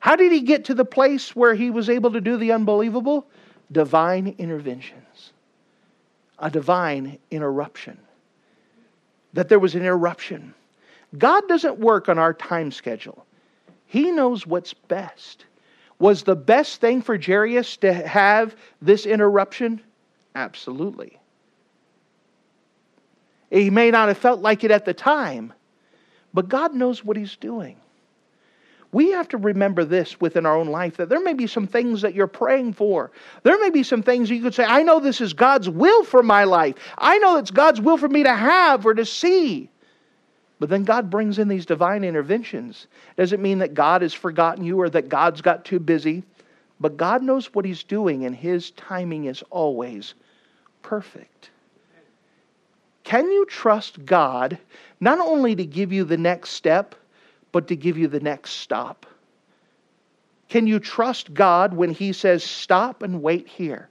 How 0.01 0.17
did 0.17 0.33
he 0.33 0.41
get 0.41 0.65
to 0.67 0.75
the 0.75 0.85
place 0.85 1.37
where 1.37 1.55
he 1.55 1.71
was 1.71 1.89
able 1.89 2.13
to 2.13 2.21
do 2.21 2.37
the 2.37 2.53
unbelievable? 2.53 3.27
Divine 3.71 4.35
interventions, 4.39 5.33
a 6.39 6.51
divine 6.51 7.19
interruption. 7.31 7.99
That 9.33 9.49
there 9.49 9.61
was 9.61 9.77
an 9.77 9.83
interruption 9.83 10.55
God 11.19 11.49
doesn't 11.49 11.79
work 11.79 12.09
on 12.09 12.19
our 12.19 12.33
time 12.33 12.71
schedule. 12.71 13.27
He 13.87 14.11
knows 14.11 14.47
what's 14.47 14.73
best. 14.73 15.47
Was 15.99 16.23
the 16.23 16.37
best 16.37 16.81
thing 16.81 17.03
for 17.03 17.19
Jairus 17.19 17.77
to 17.79 17.93
have 17.93 18.55
this 18.81 19.07
interruption? 19.07 19.81
Absolutely. 20.35 21.19
He 23.51 23.69
may 23.69 23.91
not 23.91 24.09
have 24.09 24.19
felt 24.19 24.41
like 24.41 24.63
it 24.63 24.71
at 24.71 24.85
the 24.85 24.95
time, 24.95 25.53
but 26.33 26.49
God 26.49 26.73
knows 26.73 27.05
what 27.05 27.17
He's 27.17 27.37
doing. 27.37 27.77
We 28.93 29.13
have 29.13 29.29
to 29.29 29.37
remember 29.37 29.85
this 29.85 30.21
within 30.21 30.47
our 30.47 30.57
own 30.57 30.69
life 30.69 30.97
that 30.97 31.09
there 31.09 31.21
may 31.21 31.35
be 31.35 31.47
some 31.47 31.67
things 31.67 32.03
that 32.03 32.15
you're 32.15 32.27
praying 32.27 32.73
for. 32.73 33.13
There 33.45 33.59
may 33.61 33.71
be 33.71 33.85
some 33.85 34.03
things 34.03 34.29
you 34.29 34.43
could 34.43 34.55
say, 34.55 34.65
I 34.65 34.83
know 34.83 34.99
this 34.99 35.21
is 35.21 35.33
God's 35.33 35.69
will 35.69 36.03
for 36.03 36.23
my 36.23 36.45
life. 36.45 36.75
I 36.99 37.19
know 37.19 37.37
it's 37.37 37.53
God's 37.53 37.81
will 37.81 37.99
for 37.99 38.09
me 38.09 38.25
to 38.25 38.35
have 38.35 38.85
or 38.85 38.95
to 38.95 39.05
see. 39.05 39.71
But 40.59 40.69
then 40.69 40.85
God 40.85 41.09
brings 41.09 41.39
in 41.39 41.49
these 41.49 41.67
divine 41.67 42.05
interventions. 42.05 42.89
Does 43.17 43.33
it 43.33 43.41
mean 43.41 43.59
that 43.59 43.75
God 43.75 44.03
has 44.03 44.13
forgotten 44.13 44.65
you 44.65 44.81
or 44.81 44.91
that 44.91 45.09
God's 45.09 45.41
got 45.41 45.65
too 45.65 45.79
busy? 45.79 46.25
But 46.81 46.97
God 46.97 47.23
knows 47.23 47.55
what 47.55 47.65
He's 47.65 47.83
doing, 47.83 48.25
and 48.25 48.35
His 48.35 48.71
timing 48.73 49.27
is 49.27 49.43
always 49.51 50.15
perfect. 50.83 51.51
Can 53.05 53.31
you 53.31 53.47
trust 53.47 54.05
God 54.05 54.59
not 55.01 55.19
only 55.19 55.57
to 55.57 55.65
give 55.65 55.93
you 55.93 56.05
the 56.05 56.17
next 56.17 56.51
step, 56.51 56.95
but 57.53 57.69
to 57.69 57.77
give 57.77 57.99
you 57.99 58.09
the 58.09 58.21
next 58.21 58.53
stop? 58.53 59.07
Can 60.49 60.67
you 60.67 60.79
trust 60.79 61.33
God 61.33 61.75
when 61.75 61.91
He 61.91 62.13
says, 62.13 62.43
stop 62.43 63.03
and 63.03 63.23
wait 63.23 63.47
here? 63.47 63.89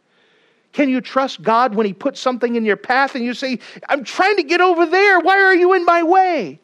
Can 0.72 0.90
you 0.90 1.02
trust 1.02 1.42
God 1.42 1.74
when 1.74 1.86
He 1.86 1.94
puts 1.94 2.20
something 2.20 2.56
in 2.56 2.66
your 2.66 2.78
path 2.78 3.16
and 3.16 3.24
you 3.24 3.34
say, 3.34 3.60
I'm 3.88 4.04
trying 4.04 4.36
to 4.38 4.44
get 4.44 4.62
over 4.62 4.86
there. 4.86 5.20
Why 5.20 5.40
are 5.40 5.56
you 5.56 5.74
in 5.74 5.86
my 5.86 6.04
way? 6.04 6.60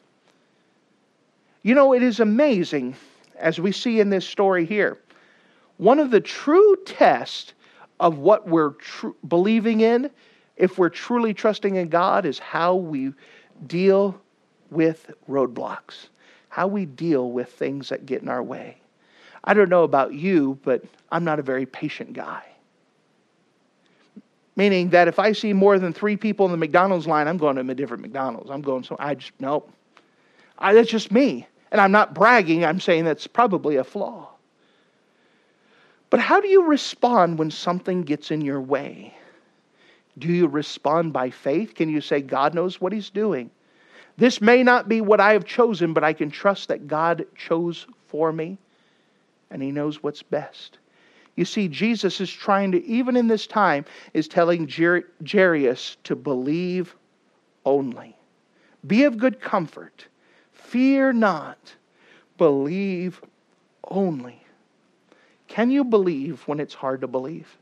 You 1.63 1.73
know, 1.73 1.93
it 1.93 2.03
is 2.03 2.19
amazing, 2.19 2.95
as 3.37 3.59
we 3.59 3.71
see 3.71 3.99
in 3.99 4.09
this 4.09 4.27
story 4.27 4.65
here. 4.65 4.99
One 5.77 5.99
of 5.99 6.11
the 6.11 6.21
true 6.21 6.77
tests 6.85 7.53
of 7.99 8.19
what 8.19 8.47
we're 8.47 8.71
tr- 8.71 9.09
believing 9.27 9.81
in, 9.81 10.11
if 10.57 10.77
we're 10.77 10.89
truly 10.89 11.33
trusting 11.33 11.75
in 11.75 11.89
God, 11.89 12.25
is 12.25 12.37
how 12.37 12.75
we 12.75 13.13
deal 13.65 14.19
with 14.69 15.11
roadblocks, 15.29 16.07
how 16.55 16.67
we 16.67 16.85
deal 16.85 17.31
with 17.31 17.51
things 17.51 17.89
that 17.89 18.05
get 18.05 18.21
in 18.21 18.29
our 18.29 18.41
way. 18.41 18.77
I 19.43 19.53
don't 19.53 19.67
know 19.67 19.83
about 19.83 20.13
you, 20.13 20.57
but 20.63 20.85
I'm 21.11 21.25
not 21.25 21.37
a 21.37 21.41
very 21.41 21.65
patient 21.65 22.13
guy. 22.13 22.45
Meaning 24.55 24.91
that 24.91 25.09
if 25.09 25.19
I 25.19 25.33
see 25.33 25.51
more 25.51 25.77
than 25.79 25.91
three 25.91 26.15
people 26.15 26.45
in 26.45 26.53
the 26.53 26.57
McDonald's 26.57 27.07
line, 27.07 27.27
I'm 27.27 27.37
going 27.37 27.57
to 27.57 27.69
a 27.69 27.75
different 27.75 28.03
McDonald's. 28.03 28.49
I'm 28.49 28.61
going 28.61 28.85
so 28.85 28.95
I 28.97 29.15
just 29.15 29.33
nope. 29.37 29.69
I, 30.57 30.71
that's 30.73 30.89
just 30.89 31.11
me. 31.11 31.45
And 31.73 31.81
I'm 31.81 31.91
not 31.91 32.13
bragging, 32.13 32.63
I'm 32.63 32.79
saying 32.79 33.03
that's 33.03 33.27
probably 33.27 33.75
a 33.75 33.83
flaw. 33.83 34.29
But 36.09 36.21
how 36.21 36.39
do 36.39 36.47
you 36.47 36.63
respond 36.63 37.37
when 37.37 37.51
something 37.51 38.03
gets 38.03 38.31
in 38.31 38.39
your 38.39 38.61
way? 38.61 39.13
Do 40.17 40.29
you 40.29 40.47
respond 40.47 41.11
by 41.11 41.31
faith? 41.31 41.75
Can 41.75 41.89
you 41.89 41.99
say, 41.99 42.21
God 42.21 42.53
knows 42.53 42.79
what 42.79 42.93
He's 42.93 43.09
doing? 43.09 43.51
This 44.17 44.39
may 44.39 44.63
not 44.63 44.87
be 44.87 45.01
what 45.01 45.19
I 45.19 45.33
have 45.33 45.45
chosen, 45.45 45.93
but 45.93 46.03
I 46.03 46.13
can 46.13 46.29
trust 46.29 46.69
that 46.69 46.87
God 46.87 47.25
chose 47.35 47.85
for 48.07 48.31
me 48.31 48.57
and 49.51 49.61
He 49.61 49.71
knows 49.71 50.01
what's 50.01 50.23
best. 50.23 50.79
You 51.35 51.45
see, 51.45 51.67
Jesus 51.67 52.21
is 52.21 52.31
trying 52.31 52.71
to, 52.71 52.85
even 52.85 53.17
in 53.17 53.27
this 53.27 53.45
time, 53.45 53.85
is 54.13 54.27
telling 54.27 54.69
Jairus 54.69 55.97
to 56.05 56.15
believe 56.15 56.95
only. 57.65 58.15
Be 58.87 59.03
of 59.03 59.17
good 59.17 59.41
comfort. 59.41 60.07
Fear 60.53 61.13
not. 61.13 61.75
Believe 62.37 63.21
only. 63.89 64.41
Can 65.47 65.71
you 65.71 65.83
believe 65.83 66.41
when 66.47 66.59
it's 66.59 66.73
hard 66.73 67.01
to 67.01 67.07
believe? 67.07 67.57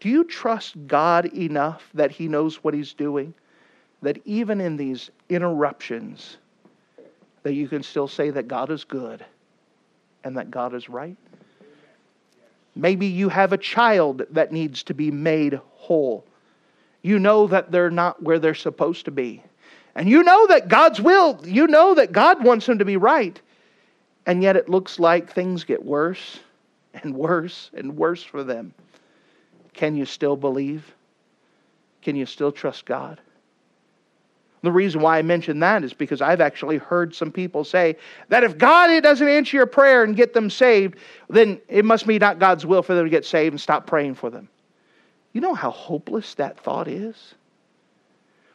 Do 0.00 0.08
you 0.08 0.24
trust 0.24 0.74
God 0.86 1.26
enough 1.26 1.88
that 1.94 2.10
He 2.10 2.26
knows 2.26 2.64
what 2.64 2.74
He's 2.74 2.94
doing? 2.94 3.34
That 4.02 4.20
even 4.24 4.60
in 4.60 4.76
these 4.76 5.10
interruptions, 5.28 6.36
that 7.42 7.54
you 7.54 7.68
can 7.68 7.82
still 7.82 8.08
say 8.08 8.30
that 8.30 8.48
God 8.48 8.70
is 8.70 8.84
good 8.84 9.24
and 10.24 10.36
that 10.36 10.50
God 10.50 10.74
is 10.74 10.88
right? 10.88 11.16
Maybe 12.74 13.06
you 13.06 13.28
have 13.28 13.52
a 13.52 13.58
child 13.58 14.22
that 14.30 14.52
needs 14.52 14.82
to 14.84 14.94
be 14.94 15.10
made 15.10 15.60
whole. 15.74 16.24
You 17.02 17.18
know 17.18 17.46
that 17.48 17.70
they're 17.70 17.90
not 17.90 18.22
where 18.22 18.38
they're 18.38 18.54
supposed 18.54 19.04
to 19.06 19.10
be. 19.10 19.42
And 19.94 20.08
you 20.08 20.22
know 20.22 20.46
that 20.46 20.68
God's 20.68 21.00
will, 21.00 21.38
you 21.44 21.66
know 21.66 21.94
that 21.94 22.12
God 22.12 22.42
wants 22.42 22.66
them 22.66 22.78
to 22.78 22.84
be 22.84 22.96
right. 22.96 23.38
And 24.24 24.42
yet 24.42 24.56
it 24.56 24.68
looks 24.68 24.98
like 24.98 25.32
things 25.32 25.64
get 25.64 25.84
worse 25.84 26.38
and 26.94 27.14
worse 27.14 27.70
and 27.74 27.96
worse 27.96 28.22
for 28.22 28.44
them. 28.44 28.72
Can 29.74 29.96
you 29.96 30.06
still 30.06 30.36
believe? 30.36 30.94
Can 32.00 32.16
you 32.16 32.24
still 32.24 32.52
trust 32.52 32.86
God? 32.86 33.20
The 34.62 34.70
reason 34.70 35.00
why 35.00 35.18
I 35.18 35.22
mention 35.22 35.58
that 35.60 35.82
is 35.82 35.92
because 35.92 36.20
I've 36.20 36.40
actually 36.40 36.78
heard 36.78 37.14
some 37.14 37.32
people 37.32 37.64
say 37.64 37.96
that 38.28 38.44
if 38.44 38.56
God 38.56 39.02
doesn't 39.02 39.28
answer 39.28 39.56
your 39.56 39.66
prayer 39.66 40.04
and 40.04 40.14
get 40.16 40.34
them 40.34 40.48
saved, 40.48 40.96
then 41.28 41.60
it 41.68 41.84
must 41.84 42.06
be 42.06 42.18
not 42.18 42.38
God's 42.38 42.64
will 42.64 42.82
for 42.82 42.94
them 42.94 43.04
to 43.04 43.10
get 43.10 43.24
saved 43.24 43.52
and 43.52 43.60
stop 43.60 43.86
praying 43.86 44.14
for 44.14 44.30
them. 44.30 44.48
You 45.32 45.40
know 45.40 45.54
how 45.54 45.70
hopeless 45.70 46.34
that 46.34 46.60
thought 46.60 46.86
is? 46.86 47.34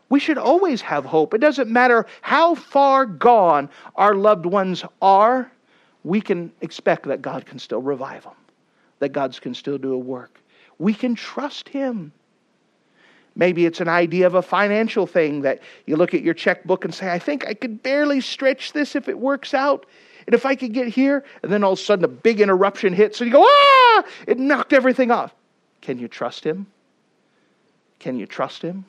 We 0.10 0.22
should 0.22 0.38
always 0.38 0.80
have 0.82 1.04
hope. 1.04 1.34
It 1.34 1.42
doesn't 1.42 1.70
matter 1.70 2.06
how 2.22 2.56
far 2.56 3.06
gone 3.06 3.70
our 3.96 4.16
loved 4.16 4.46
ones 4.46 4.86
are, 5.02 5.52
we 6.06 6.22
can 6.22 6.54
expect 6.62 7.06
that 7.08 7.22
God 7.22 7.46
can 7.46 7.60
still 7.60 7.82
revive 7.82 8.24
them, 8.24 8.34
that 9.00 9.10
God 9.10 9.40
can 9.42 9.54
still 9.54 9.78
do 9.78 9.94
a 9.94 9.98
work. 9.98 10.40
We 10.80 10.94
can 10.94 11.16
trust 11.16 11.68
Him. 11.68 12.14
Maybe 13.38 13.68
it's 13.68 13.80
an 13.80 13.88
idea 13.88 14.26
of 14.26 14.34
a 14.34 14.42
financial 14.42 15.06
thing 15.06 15.42
that 15.44 15.62
you 15.86 15.96
look 15.96 16.16
at 16.16 16.24
your 16.24 16.34
checkbook 16.34 16.84
and 16.84 16.94
say, 16.94 17.12
I 17.12 17.20
think 17.20 17.46
I 17.46 17.54
could 17.54 17.84
barely 17.84 18.20
stretch 18.20 18.74
this 18.74 18.96
if 18.96 19.08
it 19.08 19.18
works 19.18 19.54
out. 19.54 19.86
And 20.26 20.34
if 20.34 20.44
I 20.44 20.56
could 20.56 20.74
get 20.74 20.88
here, 20.88 21.24
and 21.44 21.54
then 21.54 21.64
all 21.64 21.74
of 21.74 21.80
a 21.80 21.82
sudden 21.82 22.04
a 22.04 22.08
big 22.08 22.42
interruption 22.42 22.94
hits, 22.94 23.22
and 23.22 23.28
you 23.28 23.34
go, 23.34 23.46
ah! 23.48 24.04
It 24.26 24.40
knocked 24.40 24.74
everything 24.74 25.12
off. 25.12 25.36
Can 25.82 26.00
you 26.00 26.08
trust 26.08 26.44
Him? 26.44 26.66
Can 28.00 28.18
you 28.18 28.26
trust 28.26 28.64
Him? 28.64 28.84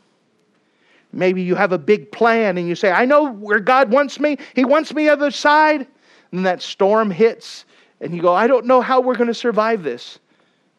Maybe 1.12 1.42
you 1.42 1.55
have 1.55 1.72
a 1.72 1.78
big 1.78 2.11
plan 2.11 2.57
and 2.57 2.66
you 2.66 2.74
say, 2.74 2.90
I 2.90 3.05
know 3.05 3.30
where 3.30 3.61
God 3.61 3.90
wants 3.90 4.18
me. 4.18 4.38
He 4.55 4.64
wants 4.64 4.94
me 4.94 5.11
other 5.11 5.30
side. 5.30 5.82
And 5.82 5.88
then 6.32 6.42
that 6.44 6.62
storm 6.62 7.11
hits 7.11 7.66
and 8.01 8.14
you 8.14 8.22
go, 8.22 8.32
I 8.32 8.46
don't 8.46 8.64
know 8.64 8.80
how 8.80 9.01
we're 9.01 9.16
going 9.16 9.28
to 9.28 9.34
survive 9.34 9.82
this. 9.82 10.18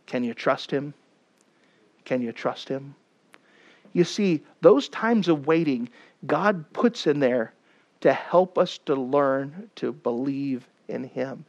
Can 0.07 0.23
you 0.23 0.33
trust 0.33 0.71
Him? 0.71 0.93
Can 2.05 2.21
you 2.21 2.31
trust 2.31 2.67
Him? 2.67 2.95
You 3.93 4.03
see, 4.03 4.43
those 4.61 4.89
times 4.89 5.27
of 5.27 5.47
waiting, 5.47 5.89
God 6.25 6.71
puts 6.73 7.07
in 7.07 7.19
there 7.19 7.53
to 8.01 8.13
help 8.13 8.57
us 8.57 8.77
to 8.85 8.95
learn 8.95 9.69
to 9.75 9.91
believe 9.91 10.67
in 10.87 11.03
Him 11.03 11.45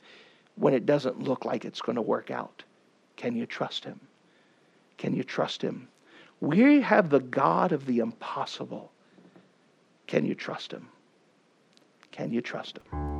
when 0.57 0.75
it 0.75 0.87
doesn't 0.87 1.23
look 1.23 1.45
like 1.45 1.65
it's 1.65 1.81
going 1.81 1.97
to 1.97 2.03
work 2.03 2.31
out. 2.31 2.63
Can 3.17 3.37
you 3.37 3.47
trust 3.47 3.85
Him? 3.85 4.01
Can 4.97 5.15
you 5.15 5.23
trust 5.23 5.63
Him? 5.63 5.89
We 6.41 6.81
have 6.81 7.11
the 7.11 7.21
God 7.21 7.73
of 7.73 7.85
the 7.85 7.99
impossible. 7.99 8.91
Can 10.07 10.25
you 10.25 10.35
trust 10.35 10.73
him? 10.73 10.89
Can 12.11 12.33
you 12.33 12.41
trust 12.41 12.79
him? 12.79 13.20